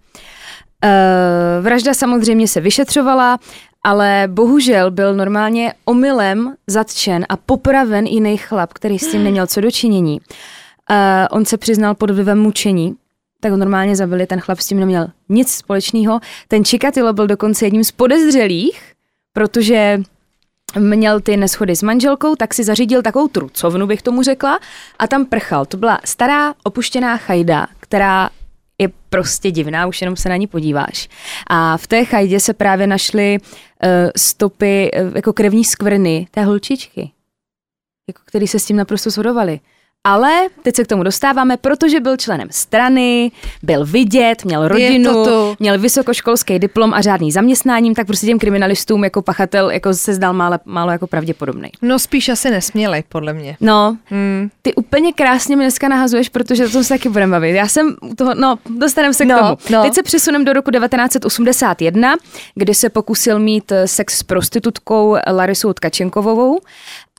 Uh, 0.85 1.65
vražda 1.65 1.95
samozřejmě 1.95 2.49
se 2.49 2.61
vyšetřovala, 2.61 3.39
ale 3.83 4.25
bohužel 4.27 4.91
byl 4.91 5.15
normálně 5.15 5.73
omylem 5.85 6.55
zatčen 6.67 7.27
a 7.29 7.37
popraven 7.37 8.07
jiný 8.07 8.37
chlap, 8.37 8.73
který 8.73 8.99
s 8.99 9.11
tím 9.11 9.25
neměl 9.25 9.47
co 9.47 9.61
dočinění. 9.61 10.21
Uh, 10.21 10.97
on 11.31 11.45
se 11.45 11.57
přiznal 11.57 11.95
pod 11.95 12.11
vlivem 12.11 12.39
mučení, 12.41 12.95
tak 13.41 13.51
ho 13.51 13.57
normálně 13.57 13.97
zabili, 13.97 14.27
ten 14.27 14.41
chlap 14.41 14.59
s 14.59 14.67
tím 14.67 14.81
neměl 14.81 15.09
nic 15.29 15.55
společného. 15.55 16.21
Ten 16.49 16.65
Chikatilo 16.65 17.13
byl 17.13 17.27
dokonce 17.27 17.67
jedním 17.67 17.85
z 17.85 17.93
podezřelých, 17.93 18.93
protože 19.33 20.01
měl 20.79 21.21
ty 21.21 21.37
neschody 21.37 21.77
s 21.77 21.83
manželkou, 21.83 22.37
tak 22.37 22.55
si 22.55 22.65
zařídil 22.65 23.03
takovou 23.03 23.29
trucovnu, 23.29 23.87
bych 23.87 24.03
tomu 24.03 24.23
řekla, 24.23 24.59
a 24.99 25.07
tam 25.07 25.25
prchal. 25.25 25.67
To 25.67 25.77
byla 25.77 26.01
stará 26.05 26.55
opuštěná 26.63 27.17
chajda, 27.17 27.67
která 27.81 28.31
je 28.79 28.89
prostě 29.09 29.51
divná, 29.51 29.87
už 29.87 30.01
jenom 30.01 30.17
se 30.17 30.29
na 30.29 30.37
ní 30.37 30.47
podíváš. 30.47 31.09
A 31.47 31.77
v 31.77 31.87
té 31.87 32.05
chajdě 32.05 32.41
se 32.41 32.55
právě 32.55 32.87
našly 32.87 33.39
uh, 33.39 33.89
stopy, 34.17 34.91
uh, 34.91 35.17
jako 35.17 35.33
krevní 35.33 35.65
skvrny 35.65 36.27
té 36.31 36.45
holčičky, 36.45 37.11
jako 38.09 38.23
který 38.25 38.47
se 38.47 38.59
s 38.59 38.65
tím 38.65 38.77
naprosto 38.77 39.11
shodovaly. 39.11 39.61
Ale 40.05 40.31
teď 40.63 40.77
se 40.77 40.85
k 40.85 40.87
tomu 40.87 41.03
dostáváme, 41.03 41.57
protože 41.57 42.01
byl 42.01 42.17
členem 42.17 42.49
strany, 42.51 43.31
byl 43.63 43.87
vidět, 43.87 44.45
měl 44.45 44.69
rodinu, 44.69 45.25
měl 45.61 45.79
vysokoškolský 45.79 46.59
diplom 46.59 46.95
a 46.95 47.01
řádný 47.01 47.33
zaměstnáním, 47.33 47.95
tak 47.95 48.07
prostě 48.07 48.27
těm 48.27 48.39
kriminalistům 48.39 49.05
jako 49.05 49.23
pachatel 49.23 49.71
jako 49.71 49.95
se 49.95 50.15
zdal 50.15 50.33
málo, 50.33 50.59
málo 50.65 50.91
jako 50.93 51.07
pravděpodobný. 51.07 51.71
No 51.83 51.99
spíš 51.99 52.29
asi 52.29 52.51
nesměli, 52.51 53.05
podle 53.09 53.33
mě. 53.33 53.57
No, 53.61 53.97
Hmm. 54.05 54.49
ty 54.63 54.75
úplně 54.75 55.13
krásně 55.13 55.57
mi 55.57 55.65
dneska 55.65 55.89
nahazuješ, 55.89 56.29
protože 56.29 56.67
o 56.67 56.71
tom 56.71 56.85
se 56.85 56.89
taky 56.95 57.09
budeme 57.09 57.31
bavit. 57.31 57.53
Já 57.55 57.69
jsem 57.69 57.97
u 58.03 58.15
toho, 58.15 58.35
no, 58.35 58.59
dostaneme 58.79 59.15
se 59.15 59.25
k 59.25 59.29
No, 59.29 59.39
tomu. 59.39 59.57
no. 59.71 59.83
Teď 59.83 59.95
se 59.95 60.03
přesuneme 60.03 60.45
do 60.45 60.53
roku 60.53 60.71
1981, 60.71 62.17
kdy 62.55 62.75
se 62.75 62.89
pokusil 62.91 63.39
mít 63.39 63.73
eh, 63.73 63.89
sex 63.89 64.19
s 64.19 64.23
prostitutkou 64.23 65.17
Larisou 65.33 65.73
Tkačenkovou, 65.73 66.59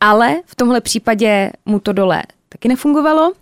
ale 0.01 0.35
v 0.45 0.55
tomhle 0.55 0.81
případě 0.81 1.51
mu 1.65 1.79
to 1.79 1.93
dole 1.93 2.23
taky 2.49 2.67
nefungovalo, 2.67 3.33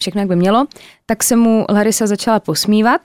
všechno 0.00 0.20
jak 0.20 0.28
by 0.28 0.36
mělo, 0.36 0.66
tak 1.06 1.22
se 1.22 1.36
mu 1.36 1.66
Larisa 1.68 2.06
začala 2.06 2.40
posmívat. 2.40 3.00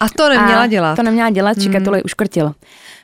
A 0.00 0.08
to 0.08 0.28
neměla 0.28 0.62
a 0.62 0.66
dělat. 0.66 0.96
To 0.96 1.02
neměla 1.02 1.30
dělat, 1.30 1.56
Hmm. 1.56 1.62
Čikatilo 1.62 1.96
ji 1.96 2.02
uškrtil. 2.02 2.52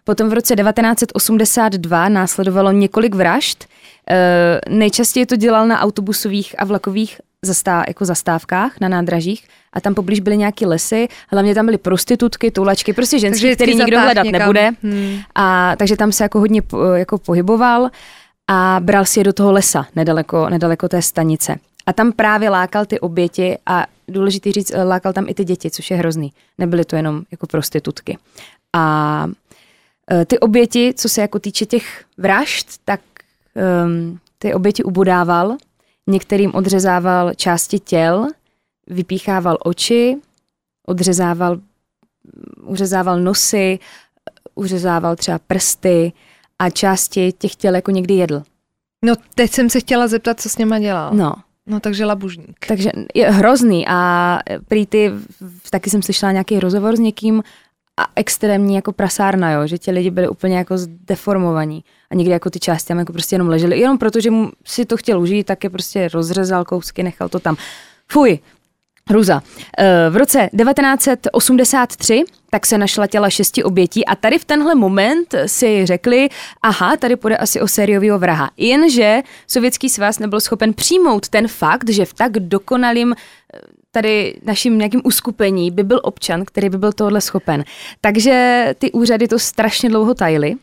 Potom 0.05 0.29
v 0.29 0.33
roce 0.33 0.57
1982 0.57 2.09
následovalo 2.09 2.73
několik 2.73 3.15
vražd. 3.15 3.65
E, 4.11 4.61
nejčastěji 4.69 5.27
to 5.27 5.37
dělal 5.37 5.67
na 5.67 5.81
autobusových 5.81 6.55
a 6.59 6.65
vlakových 6.65 7.21
zastá, 7.43 7.85
jako 7.89 8.05
zastávkách 8.05 8.81
na 8.81 8.89
nádražích 8.89 9.49
a 9.73 9.81
tam 9.81 9.95
poblíž 9.95 10.21
byly 10.21 10.37
nějaký 10.37 10.67
lesy, 10.67 11.09
hlavně 11.31 11.55
tam 11.55 11.65
byly 11.67 11.79
prostitutky, 11.79 12.51
toulačky, 12.51 12.93
prostě 12.93 13.19
ženský, 13.19 13.39
vždycky 13.39 13.57
který 13.57 13.75
nikdo 13.75 14.01
hledat 14.01 14.25
někam. 14.25 14.41
nebude. 14.41 14.71
Hmm. 14.83 15.19
A, 15.35 15.77
takže 15.77 15.97
tam 15.97 16.13
se 16.13 16.25
jako 16.25 16.39
hodně 16.39 16.63
jako 16.95 17.19
pohyboval 17.19 17.91
a 18.49 18.77
bral 18.81 19.05
si 19.05 19.21
je 19.21 19.25
do 19.25 19.33
toho 19.33 19.53
lesa, 19.53 19.87
nedaleko, 19.97 20.49
nedaleko 20.49 20.89
té 20.89 21.03
stanice. 21.03 21.57
A 21.89 21.93
tam 21.93 22.13
právě 22.13 22.51
lákal 22.51 22.87
ty 22.87 23.01
oběti 23.01 23.59
a 23.67 23.87
důležitý 24.09 24.53
říct, 24.53 24.71
eh, 24.75 24.83
lákal 24.83 25.13
tam 25.13 25.29
i 25.29 25.35
ty 25.35 25.45
děti, 25.45 25.71
což 25.71 25.91
je 25.91 25.97
hrozný. 25.97 26.33
Nebyly 26.59 26.85
to 26.85 26.97
jenom 26.97 27.23
jako 27.31 27.47
prostitutky. 27.47 28.19
A 28.73 29.27
eh, 30.11 30.25
ty 30.25 30.39
oběti, 30.39 30.95
co 30.97 31.09
se 31.09 31.21
jako 31.21 31.39
týče 31.39 31.67
těch 31.67 32.05
vražd, 32.19 32.69
tak 32.85 33.01
um, 33.85 34.19
ty 34.39 34.55
oběti 34.55 34.85
ubodával, 34.85 35.57
některým 36.07 36.55
odřezával 36.55 37.35
části 37.35 37.79
těl, 37.79 38.27
vypíchával 38.87 39.59
oči, 39.65 40.17
odřezával, 40.87 41.59
uřezával 42.63 43.21
nosy, 43.21 43.79
uřezával 44.55 45.17
třeba 45.17 45.39
prsty 45.39 46.13
a 46.59 46.71
části 46.71 47.33
těch 47.33 47.55
těl 47.55 47.75
jako 47.75 47.91
někdy 47.91 48.15
jedl. 48.15 48.43
No 49.05 49.15
teď 49.35 49.53
jsem 49.53 49.71
se 49.71 49.81
chtěla 49.81 50.09
zeptat, 50.09 50.41
co 50.41 50.49
s 50.49 50.59
něma 50.59 50.79
dělal. 50.79 51.15
No, 51.15 51.35
no 51.69 51.81
takže 51.81 52.05
labužník. 52.05 52.67
takže 52.69 52.91
je 53.15 53.31
hrozný 53.31 53.85
a 53.89 54.39
prý 54.69 54.87
ty, 54.87 55.13
taky 55.71 55.91
jsem 55.91 56.03
slyšela 56.03 56.33
nějaký 56.33 56.61
rozhovor 56.61 56.97
s 56.97 57.01
někým 57.01 57.43
a 57.97 58.07
extrémní 58.17 58.75
jako 58.75 58.93
prasárna, 58.93 59.51
jo, 59.53 59.67
že 59.67 59.79
ti 59.79 59.91
lidi 59.91 60.11
byli 60.11 60.29
úplně 60.29 60.59
jako 60.59 60.79
zdeformovaní 60.79 61.85
a 62.11 62.15
někdy 62.15 62.33
jako 62.33 62.51
ty 62.51 62.61
části 62.61 62.89
tam 62.89 62.99
jako 62.99 63.13
prostě 63.13 63.35
jenom 63.35 63.49
ležely, 63.49 63.79
jenom 63.79 63.99
protože 63.99 64.31
mu 64.31 64.51
si 64.65 64.85
to 64.85 64.97
chtěl 64.97 65.21
užít, 65.21 65.47
tak 65.47 65.65
je 65.65 65.71
prostě 65.71 66.09
rozřezal 66.09 66.65
kousky, 66.65 67.03
nechal 67.03 67.29
to 67.29 67.39
tam. 67.39 67.57
Fuj, 68.11 68.39
Hruza. 69.09 69.43
Eh, 69.79 70.11
V 70.11 70.17
roce 70.17 70.49
1983 70.57 72.25
tak 72.51 72.67
se 72.67 72.79
našla 72.79 73.07
těla 73.07 73.31
šesti 73.31 73.65
obětí 73.65 74.07
a 74.07 74.15
tady 74.15 74.39
v 74.39 74.45
tenhle 74.45 74.75
moment 74.75 75.35
si 75.47 75.87
řekli, 75.87 76.29
aha, 76.63 76.97
tady 76.97 77.17
půjde 77.17 77.37
asi 77.37 77.61
o 77.61 77.69
sériového 77.69 78.19
vraha. 78.19 78.51
Jenže 78.57 79.23
Sovětský 79.47 79.89
svaz 79.89 80.19
nebyl 80.19 80.41
schopen 80.41 80.75
přijmout 80.75 81.29
ten 81.29 81.49
fakt, 81.49 81.91
že 81.91 82.05
v 82.05 82.15
tak 82.15 82.33
dokonalým 82.33 83.13
eh, 83.13 83.59
tady 83.91 84.41
naším 84.45 84.79
nějakým 84.79 85.01
uskupení 85.05 85.71
by 85.71 85.83
byl 85.83 86.01
občan, 86.03 86.45
který 86.45 86.69
by 86.69 86.79
byl 86.79 86.93
tohle 86.93 87.21
schopen. 87.21 87.65
Takže 88.01 88.67
ty 88.79 88.93
úřady 88.93 89.29
to 89.29 89.39
strašně 89.39 89.89
dlouho 89.89 90.15
tajily 90.15 90.55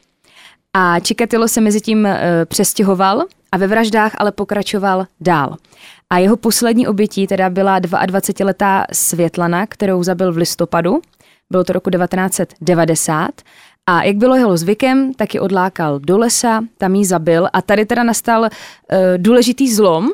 a 0.73 0.99
Čikatilo 0.99 1.47
se 1.47 1.62
mezi 1.62 1.81
tím 1.81 2.05
e, 2.05 2.45
přestěhoval 2.45 3.23
a 3.55 3.57
ve 3.57 3.67
vraždách 3.67 4.11
ale 4.17 4.31
pokračoval 4.31 5.05
dál. 5.21 5.55
A 6.09 6.17
jeho 6.17 6.37
poslední 6.37 6.87
obětí 6.87 7.27
teda 7.27 7.49
byla 7.49 7.79
22-letá 7.79 8.85
Světlana, 8.91 9.67
kterou 9.67 10.03
zabil 10.03 10.33
v 10.33 10.37
listopadu, 10.37 11.01
bylo 11.51 11.63
to 11.63 11.73
roku 11.73 11.89
1990. 11.89 13.29
A 13.87 14.03
jak 14.03 14.15
bylo 14.15 14.35
jeho 14.35 14.57
zvykem, 14.57 15.13
tak 15.13 15.33
ji 15.33 15.39
odlákal 15.39 15.99
do 15.99 16.17
lesa, 16.17 16.61
tam 16.77 16.95
ji 16.95 17.05
zabil 17.05 17.47
a 17.53 17.61
tady 17.61 17.85
teda 17.85 18.03
nastal 18.03 18.45
e, 18.45 18.49
důležitý 19.17 19.73
zlom, 19.73 20.09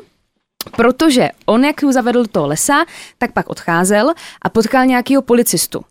protože 0.76 1.28
on, 1.46 1.64
jak 1.64 1.82
ji 1.82 1.92
zavedl 1.92 2.22
do 2.22 2.28
toho 2.28 2.46
lesa, 2.46 2.84
tak 3.18 3.32
pak 3.32 3.50
odcházel 3.50 4.12
a 4.42 4.48
potkal 4.48 4.86
nějakého 4.86 5.22
policistu. 5.22 5.84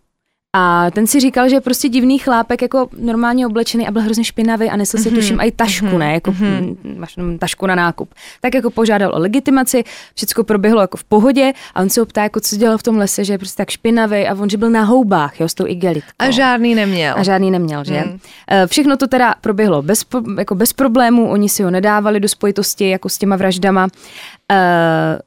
A 0.56 0.90
ten 0.90 1.06
si 1.06 1.20
říkal, 1.20 1.48
že 1.48 1.56
je 1.56 1.60
prostě 1.60 1.88
divný 1.88 2.18
chlápek, 2.18 2.62
jako 2.62 2.88
normálně 2.98 3.46
oblečený 3.46 3.88
a 3.88 3.90
byl 3.90 4.02
hrozně 4.02 4.24
špinavý 4.24 4.70
a 4.70 4.76
nesl 4.76 4.98
si 4.98 5.10
mm-hmm. 5.10 5.14
tuším 5.14 5.40
i 5.40 5.50
tašku, 5.50 5.86
mm-hmm. 5.86 5.98
ne, 5.98 6.12
jako 6.12 6.32
mm-hmm. 6.32 7.38
tašku 7.38 7.66
na 7.66 7.74
nákup. 7.74 8.14
Tak 8.40 8.54
jako 8.54 8.70
požádal 8.70 9.14
o 9.14 9.18
legitimaci, 9.18 9.84
všechno 10.14 10.44
proběhlo 10.44 10.80
jako 10.80 10.96
v 10.96 11.04
pohodě 11.04 11.52
a 11.74 11.80
on 11.80 11.90
se 11.90 12.00
ho 12.00 12.06
ptá, 12.06 12.22
jako 12.22 12.40
co 12.40 12.56
dělal 12.56 12.78
v 12.78 12.82
tom 12.82 12.96
lese, 12.96 13.24
že 13.24 13.32
je 13.32 13.38
prostě 13.38 13.56
tak 13.56 13.70
špinavý 13.70 14.26
a 14.26 14.34
on, 14.34 14.50
že 14.50 14.56
byl 14.56 14.70
na 14.70 14.82
houbách, 14.82 15.40
jo, 15.40 15.48
s 15.48 15.54
tou 15.54 15.66
igelitkou. 15.66 16.10
A 16.18 16.30
žádný 16.30 16.74
neměl. 16.74 17.14
A 17.18 17.22
žádný 17.22 17.50
neměl, 17.50 17.84
že? 17.84 17.98
Hmm. 17.98 18.18
Všechno 18.66 18.96
to 18.96 19.06
teda 19.06 19.34
proběhlo 19.40 19.82
bez, 19.82 20.04
jako 20.38 20.54
bez 20.54 20.72
problémů, 20.72 21.30
oni 21.30 21.48
si 21.48 21.62
ho 21.62 21.70
nedávali 21.70 22.20
do 22.20 22.28
spojitosti 22.28 22.88
jako 22.88 23.08
s 23.08 23.18
těma 23.18 23.36
vraždama. 23.36 23.88
Eh, 24.50 25.18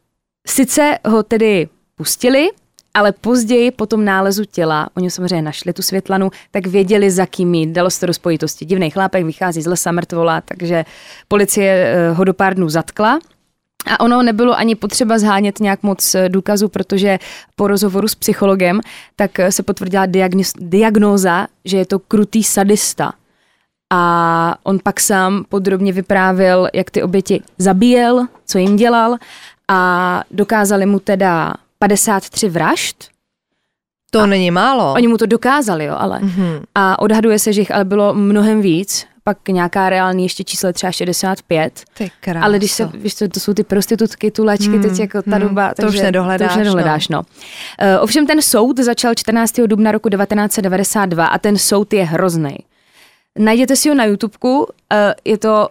Sice 0.48 0.98
ho 1.08 1.24
tedy 1.24 1.68
pustili, 1.96 2.50
ale 2.96 3.12
později 3.12 3.72
po 3.72 3.86
tom 3.86 4.06
nálezu 4.06 4.46
těla, 4.46 4.90
oni 4.98 5.12
samozřejmě 5.12 5.42
našli 5.42 5.74
tu 5.74 5.82
Světlanu, 5.82 6.32
tak 6.52 6.68
věděli, 6.68 7.12
za 7.12 7.26
kým 7.26 7.54
jít. 7.54 7.70
Dalo 7.70 7.90
se 7.90 8.00
to 8.00 8.06
do 8.06 8.14
spojitosti. 8.14 8.66
Divný 8.66 8.90
chlápek 8.90 9.26
vychází 9.26 9.62
z 9.62 9.68
lesa 9.68 9.92
mrtvola, 9.92 10.42
takže 10.42 10.86
policie 11.28 11.74
eh, 11.74 12.12
ho 12.12 12.24
do 12.24 12.34
pár 12.34 12.56
dnů 12.56 12.70
zatkla. 12.70 13.20
A 13.88 14.00
ono 14.00 14.24
nebylo 14.24 14.58
ani 14.58 14.76
potřeba 14.76 15.20
zhánět 15.20 15.60
nějak 15.60 15.84
moc 15.84 16.16
eh, 16.16 16.30
důkazů, 16.30 16.70
protože 16.70 17.20
po 17.56 17.68
rozhovoru 17.68 18.08
s 18.08 18.16
psychologem 18.16 18.82
tak 19.16 19.40
eh, 19.40 19.52
se 19.52 19.64
potvrdila 19.64 20.06
diagnóza, 20.60 21.48
že 21.66 21.78
je 21.78 21.86
to 21.86 22.00
krutý 22.00 22.44
sadista. 22.44 23.14
A 23.94 24.56
on 24.64 24.80
pak 24.84 25.00
sám 25.00 25.46
podrobně 25.50 25.94
vyprávěl, 25.94 26.70
jak 26.74 26.92
ty 26.92 27.04
oběti 27.04 27.42
zabíjel, 27.58 28.28
co 28.46 28.58
jim 28.58 28.76
dělal 28.76 29.18
a 29.68 30.24
dokázali 30.32 30.86
mu 30.86 31.00
teda 31.00 31.54
53 31.88 32.50
vražd. 32.50 32.96
To 34.12 34.28
není 34.28 34.52
málo. 34.52 34.94
Oni 34.94 35.08
mu 35.08 35.18
to 35.18 35.26
dokázali, 35.26 35.86
jo, 35.86 35.96
ale. 35.98 36.20
Mhm. 36.20 36.64
A 36.76 37.00
odhaduje 37.00 37.40
se, 37.40 37.54
že 37.54 37.62
jich 37.62 37.72
ale 37.76 37.86
bylo 37.86 38.14
mnohem 38.14 38.62
víc, 38.62 39.06
pak 39.24 39.38
nějaká 39.48 39.90
reální 39.90 40.24
ještě 40.24 40.44
číslo 40.44 40.74
třeba 40.74 40.92
65. 40.92 41.84
Ty 41.94 42.12
krása. 42.22 42.46
Ale 42.46 42.58
když 42.58 42.72
se, 42.72 42.90
víš 42.94 43.16
co, 43.16 43.28
to 43.28 43.40
jsou 43.40 43.54
ty 43.54 43.64
prostitutky, 43.64 44.32
tulačky, 44.32 44.68
Hmm, 44.68 44.82
teď 44.82 45.00
jako 45.00 45.22
ta 45.22 45.36
hmm, 45.36 45.48
doba. 45.48 45.74
to 45.74 45.88
už 45.88 46.00
nedohledáš, 46.00 46.54
To 46.54 46.54
už 46.54 46.58
nedohledáš, 46.66 47.08
no. 47.08 47.24
no. 47.82 48.02
Ovšem 48.02 48.28
ten 48.28 48.42
soud 48.42 48.80
začal 48.80 49.16
14. 49.16 49.54
dubna 49.68 49.92
roku 49.92 50.10
1992 50.10 51.26
a 51.26 51.38
ten 51.38 51.58
soud 51.58 51.94
je 51.94 52.04
hrozný. 52.06 52.58
Najděte 53.40 53.76
si 53.76 53.90
ho 53.90 53.96
na 53.96 54.06
YouTubeku, 54.06 54.68
eh, 54.94 55.16
je 55.26 55.38
to 55.38 55.70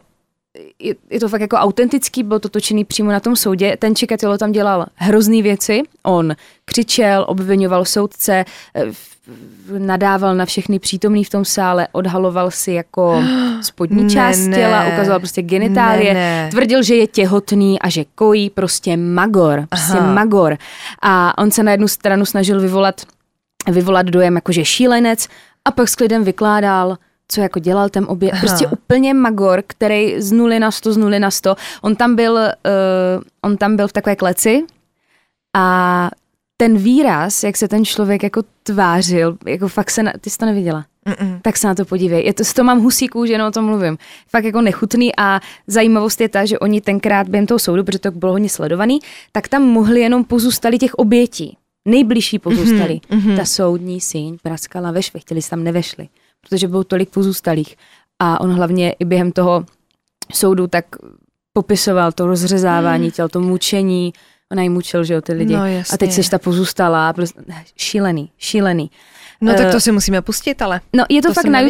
je, 0.79 0.95
je 1.11 1.21
to 1.21 1.29
fakt 1.29 1.41
jako 1.41 1.57
autentický, 1.57 2.23
byl 2.23 2.41
to 2.41 2.49
točený 2.49 2.85
přímo 2.85 3.13
na 3.13 3.21
tom 3.21 3.37
soudě. 3.37 3.77
Ten 3.79 3.95
Čikatilo 3.97 4.39
tam 4.39 4.53
dělal 4.53 4.87
hrozný 4.95 5.43
věci. 5.43 5.83
On 6.03 6.35
křičel, 6.65 7.25
obvinoval 7.29 7.85
soudce, 7.85 8.45
eh, 8.75 8.85
nadával 9.79 10.35
na 10.35 10.45
všechny 10.45 10.79
přítomný 10.79 11.25
v 11.25 11.31
tom 11.31 11.45
sále, 11.45 11.89
odhaloval 11.93 12.51
si 12.51 12.73
jako 12.73 13.23
spodní 13.61 14.03
Ne, 14.05 14.11
část 14.11 14.47
ne. 14.47 14.57
těla, 14.57 14.87
ukazoval 14.93 15.19
prostě 15.19 15.43
genitálie, 15.43 16.15
Ne, 16.15 16.21
ne. 16.45 16.51
tvrdil, 16.51 16.83
že 16.83 16.95
je 16.95 17.07
těhotný 17.07 17.81
a 17.81 17.89
že 17.89 18.05
kojí, 18.15 18.51
prostě 18.51 18.97
magor, 18.97 19.67
prostě 19.69 19.99
Aha. 19.99 20.15
magor. 20.15 20.57
A 21.03 21.39
on 21.39 21.51
se 21.51 21.63
na 21.63 21.73
jednu 21.73 21.89
stranu 21.89 22.25
snažil 22.27 22.61
vyvolat, 22.61 23.01
vyvolat 23.71 24.07
dojem 24.07 24.35
jakože 24.35 24.65
šílenec 24.65 25.29
a 25.65 25.71
pak 25.71 25.89
s 25.89 25.95
klidem 25.95 26.25
vykládal, 26.25 26.97
co 27.35 27.41
jako 27.41 27.59
dělal 27.59 27.89
ten 27.89 28.05
obě, 28.09 28.33
prostě 28.41 28.67
úplně 28.67 29.15
magor, 29.15 29.63
který 29.67 30.21
z 30.21 30.33
nuly 30.33 30.61
na 30.61 30.71
sto, 30.71 30.93
z 30.93 30.97
nuly 30.97 31.21
na 31.21 31.31
sto. 31.31 31.57
On 31.83 31.97
tam 31.97 32.17
byl, 32.17 32.33
uh, 32.33 33.23
on 33.43 33.57
tam 33.57 33.77
byl 33.77 33.89
v 33.89 33.93
takové 33.93 34.17
kleci 34.17 34.65
a 35.57 36.11
ten 36.57 36.77
výraz, 36.79 37.45
jak 37.45 37.57
se 37.57 37.69
ten 37.69 37.85
člověk 37.85 38.23
jako 38.23 38.43
tvářil, 38.63 39.37
jako 39.47 39.69
fakt 39.69 39.91
se, 39.91 40.03
na, 40.03 40.13
ty 40.21 40.31
jsi 40.31 40.39
to 40.39 40.47
neviděla. 40.47 40.85
Mm-mm. 41.07 41.41
Tak 41.43 41.57
se 41.57 41.67
na 41.67 41.75
to 41.75 41.85
podívej. 41.85 42.25
Je 42.25 42.35
to, 42.35 42.45
toho 42.55 42.67
mám 42.67 42.81
husí 42.81 43.09
kůži, 43.09 43.33
jenom 43.33 43.49
o 43.49 43.51
tom 43.51 43.65
mluvím. 43.65 43.99
Fakt 44.29 44.45
jako 44.45 44.61
nechutný 44.61 45.17
a 45.17 45.41
zajímavost 45.67 46.21
je 46.21 46.29
ta, 46.29 46.45
že 46.45 46.59
oni 46.59 46.81
tenkrát 46.81 47.29
během 47.29 47.47
toho 47.47 47.59
soudu, 47.59 47.85
protože 47.85 47.99
to 47.99 48.11
bylo 48.11 48.33
hodně 48.33 48.49
sledovaný, 48.49 48.99
tak 49.33 49.49
tam 49.49 49.63
mohli 49.63 50.01
jenom 50.01 50.25
pozůstali 50.25 50.79
těch 50.79 50.95
obětí. 50.95 51.57
Nejbližší 51.89 52.39
pozůstali. 52.39 53.01
mhm. 53.11 53.37
Ta 53.37 53.45
soudní 53.45 54.01
síň 54.01 54.37
praskala 54.43 54.91
ve 54.91 55.03
švech, 55.03 55.23
chtěli 55.23 55.43
se 55.43 55.51
tam 55.51 55.65
nevešli, 55.65 56.09
protože 56.49 56.69
bylo 56.69 56.85
tolik 56.85 57.11
pozůstalých. 57.11 57.77
A 58.19 58.41
on 58.41 58.53
hlavně 58.53 58.93
i 58.93 59.05
během 59.05 59.33
toho 59.33 59.65
soudu 60.33 60.67
tak 60.67 60.85
popisoval 61.53 62.13
to 62.13 62.27
rozřezávání 62.27 63.11
těl, 63.11 63.29
to 63.29 63.41
mučení, 63.41 64.13
ona 64.53 64.63
jí 64.63 64.69
mučil, 64.69 65.05
že 65.05 65.15
jo, 65.15 65.21
ty 65.21 65.33
lidi. 65.33 65.55
No, 65.57 65.63
a 65.93 65.97
teď 65.99 66.13
seš 66.13 66.29
ta 66.29 66.39
pozůstalá, 66.39 67.13
prostě, 67.13 67.41
šílený, 67.77 68.31
šílený. 68.39 68.91
No 69.41 69.55
tak 69.55 69.67
Eh, 69.67 69.73
to 69.73 69.81
si 69.81 69.93
musíme 69.93 70.23
pustit, 70.23 70.63
ale. 70.63 70.81
No, 70.93 71.05
je 71.09 71.23
to, 71.23 71.29
To 71.29 71.35
fakt 71.35 71.45
na 71.47 71.61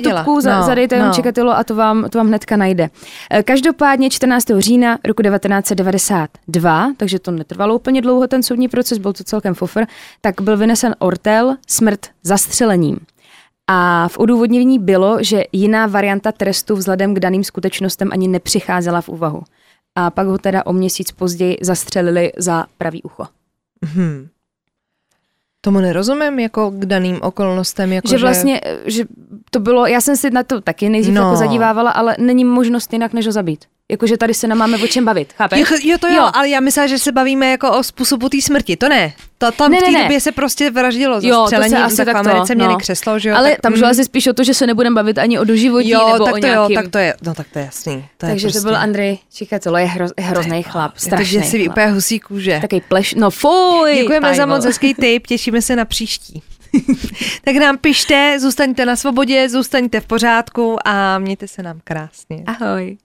za, 0.41 0.61
No, 0.61 0.67
zadejte 0.67 0.95
jenom 0.95 1.09
no. 1.09 1.15
čekatilo 1.15 1.57
a 1.57 1.65
to 1.65 1.75
vám, 1.75 2.09
to 2.11 2.19
vám 2.19 2.27
hnedka 2.27 2.57
najde. 2.57 2.91
Eh, 3.31 3.43
Každopádně 3.43 4.11
14. 4.11 4.61
října 4.61 4.99
roku 5.05 5.23
1992, 5.23 6.93
takže 6.97 7.19
to 7.19 7.31
netrvalo 7.31 7.75
úplně 7.75 8.01
dlouho 8.01 8.27
ten 8.27 8.43
soudní 8.43 8.69
proces, 8.69 8.99
byl 8.99 9.13
to 9.13 9.25
celkem 9.25 9.55
fofr, 9.55 9.85
tak 10.21 10.41
byl 10.41 10.57
vynesen 10.57 10.95
ortel 10.99 11.57
smrt 11.69 12.07
zastřelením. 12.23 12.99
A 13.67 14.09
v 14.09 14.19
odůvodnění 14.19 14.79
bylo, 14.79 15.23
že 15.23 15.43
jiná 15.53 15.87
varianta 15.87 16.33
trestu 16.33 16.77
vzhledem 16.77 17.15
k 17.15 17.21
daným 17.21 17.45
skutečnostem 17.45 18.09
ani 18.13 18.29
nepřicházela 18.29 19.01
v 19.01 19.09
úvahu. 19.09 19.43
A 19.95 20.11
pak 20.11 20.27
ho 20.27 20.39
teda 20.39 20.67
o 20.67 20.73
měsíc 20.73 21.13
později 21.13 21.57
zastřelili 21.61 22.33
za 22.37 22.67
pravý 22.79 23.03
ucho. 23.03 23.27
Hmm. 23.85 24.29
Tomu 25.61 25.81
nerozumím, 25.81 26.39
jako 26.39 26.71
k 26.71 26.87
daným 26.87 27.19
okolnostem. 27.23 27.93
Jako 27.93 28.09
že 28.09 28.19
vlastně, 28.19 28.61
eh, 28.65 28.79
že 28.85 29.05
to 29.51 29.61
bylo, 29.61 29.87
já 29.87 30.01
jsem 30.01 30.17
si 30.17 30.31
na 30.31 30.43
to 30.43 30.61
taky 30.61 30.89
nejdřív 30.89 31.15
no. 31.15 31.23
jako 31.23 31.37
zadívávala, 31.37 31.91
ale 31.91 32.17
není 32.19 32.45
možnost 32.45 32.93
jinak, 32.93 33.13
než 33.13 33.27
ho 33.27 33.33
zabít. 33.33 33.65
Jakože 33.93 34.17
tady 34.17 34.35
se 34.35 34.47
nemáme 34.49 34.79
o 34.79 34.87
čem 34.87 35.05
bavit, 35.05 35.33
chápeš? 35.33 35.59
Jo, 35.61 35.67
jo, 35.83 35.99
to 35.99 36.09
jo, 36.09 36.15
Jo. 36.15 36.31
ale 36.35 36.49
já 36.49 36.61
myslím, 36.61 36.89
že 36.89 36.99
se 36.99 37.13
bavíme 37.13 37.51
jako 37.51 37.79
o 37.79 37.83
způsobu 37.83 38.29
té 38.29 38.41
smrti, 38.43 38.77
to 38.77 38.89
ne. 38.89 39.13
To, 39.39 39.53
tam 39.53 39.71
Ne, 39.71 39.79
v 39.79 39.81
té 39.81 39.91
ne, 39.91 39.99
ne. 39.99 40.03
době 40.05 40.21
se 40.21 40.33
prostě 40.33 40.71
vraždilo 40.71 41.21
Jo, 41.23 41.43
to 41.43 41.49
se 41.49 41.57
asi 41.57 41.97
tak 41.97 42.09
v 42.09 42.13
takto, 42.13 42.31
Americe 42.31 42.55
měli 42.55 42.73
no. 42.73 42.79
křeslo, 42.79 43.19
že 43.19 43.29
jo. 43.29 43.37
ale 43.37 43.51
tak, 43.51 43.61
tam 43.61 43.77
šlo 43.77 43.89
asi 43.89 44.05
spíš 44.05 44.27
o 44.27 44.33
to, 44.33 44.45
že 44.45 44.55
se 44.55 44.67
nebudeme 44.67 44.95
bavit 44.95 45.19
ani 45.19 45.39
o 45.39 45.45
doživotí 45.45 45.91
jo, 45.91 46.13
nebo 46.13 46.25
tak 46.25 46.35
o 46.35 46.39
to 46.39 46.47
nějakým... 46.47 46.77
jo, 46.77 46.83
tak 46.83 46.91
to 46.93 46.99
je, 46.99 47.15
no 47.23 47.35
tak 47.35 47.47
to 47.53 47.59
je 47.59 47.65
jasný. 47.65 48.05
To 48.19 48.27
Takže 48.27 48.47
je 48.47 48.51
prostě, 48.51 48.59
to 48.61 48.65
byl 48.65 48.77
Andrej 48.77 49.19
Čikatilo, 49.33 49.77
je 49.79 49.87
hroz, 49.87 50.13
je 50.19 50.25
hrozný 50.25 50.63
chlap, 50.63 50.93
to 50.93 51.01
strašný 51.01 51.39
děsivý, 51.41 51.65
chlap. 51.65 51.75
úplně 51.77 51.87
husí 51.87 52.21
kůže. 52.21 52.59
Takový 52.61 52.81
pleš, 52.89 53.15
no 53.15 53.31
fuj! 53.31 53.95
Děkujeme 53.95 54.35
za 54.35 54.47
moc 54.47 54.65
hezký 54.65 54.95
tip, 54.95 55.27
těšíme 55.27 55.63
se 55.63 55.77
na 55.77 55.85
příští. 55.85 56.43
tak 57.45 57.57
nám 57.57 57.79
pište, 57.79 58.37
zůstaňte 58.41 58.87
na 58.87 58.97
svobodě, 58.97 59.49
zůstaňte 59.49 60.01
v 60.01 60.07
pořádku 60.07 60.77
a 60.85 61.19
mějte 61.19 61.49
se 61.49 61.63
nám 61.63 61.81
krásně. 61.85 62.43
Ahoj. 62.47 62.97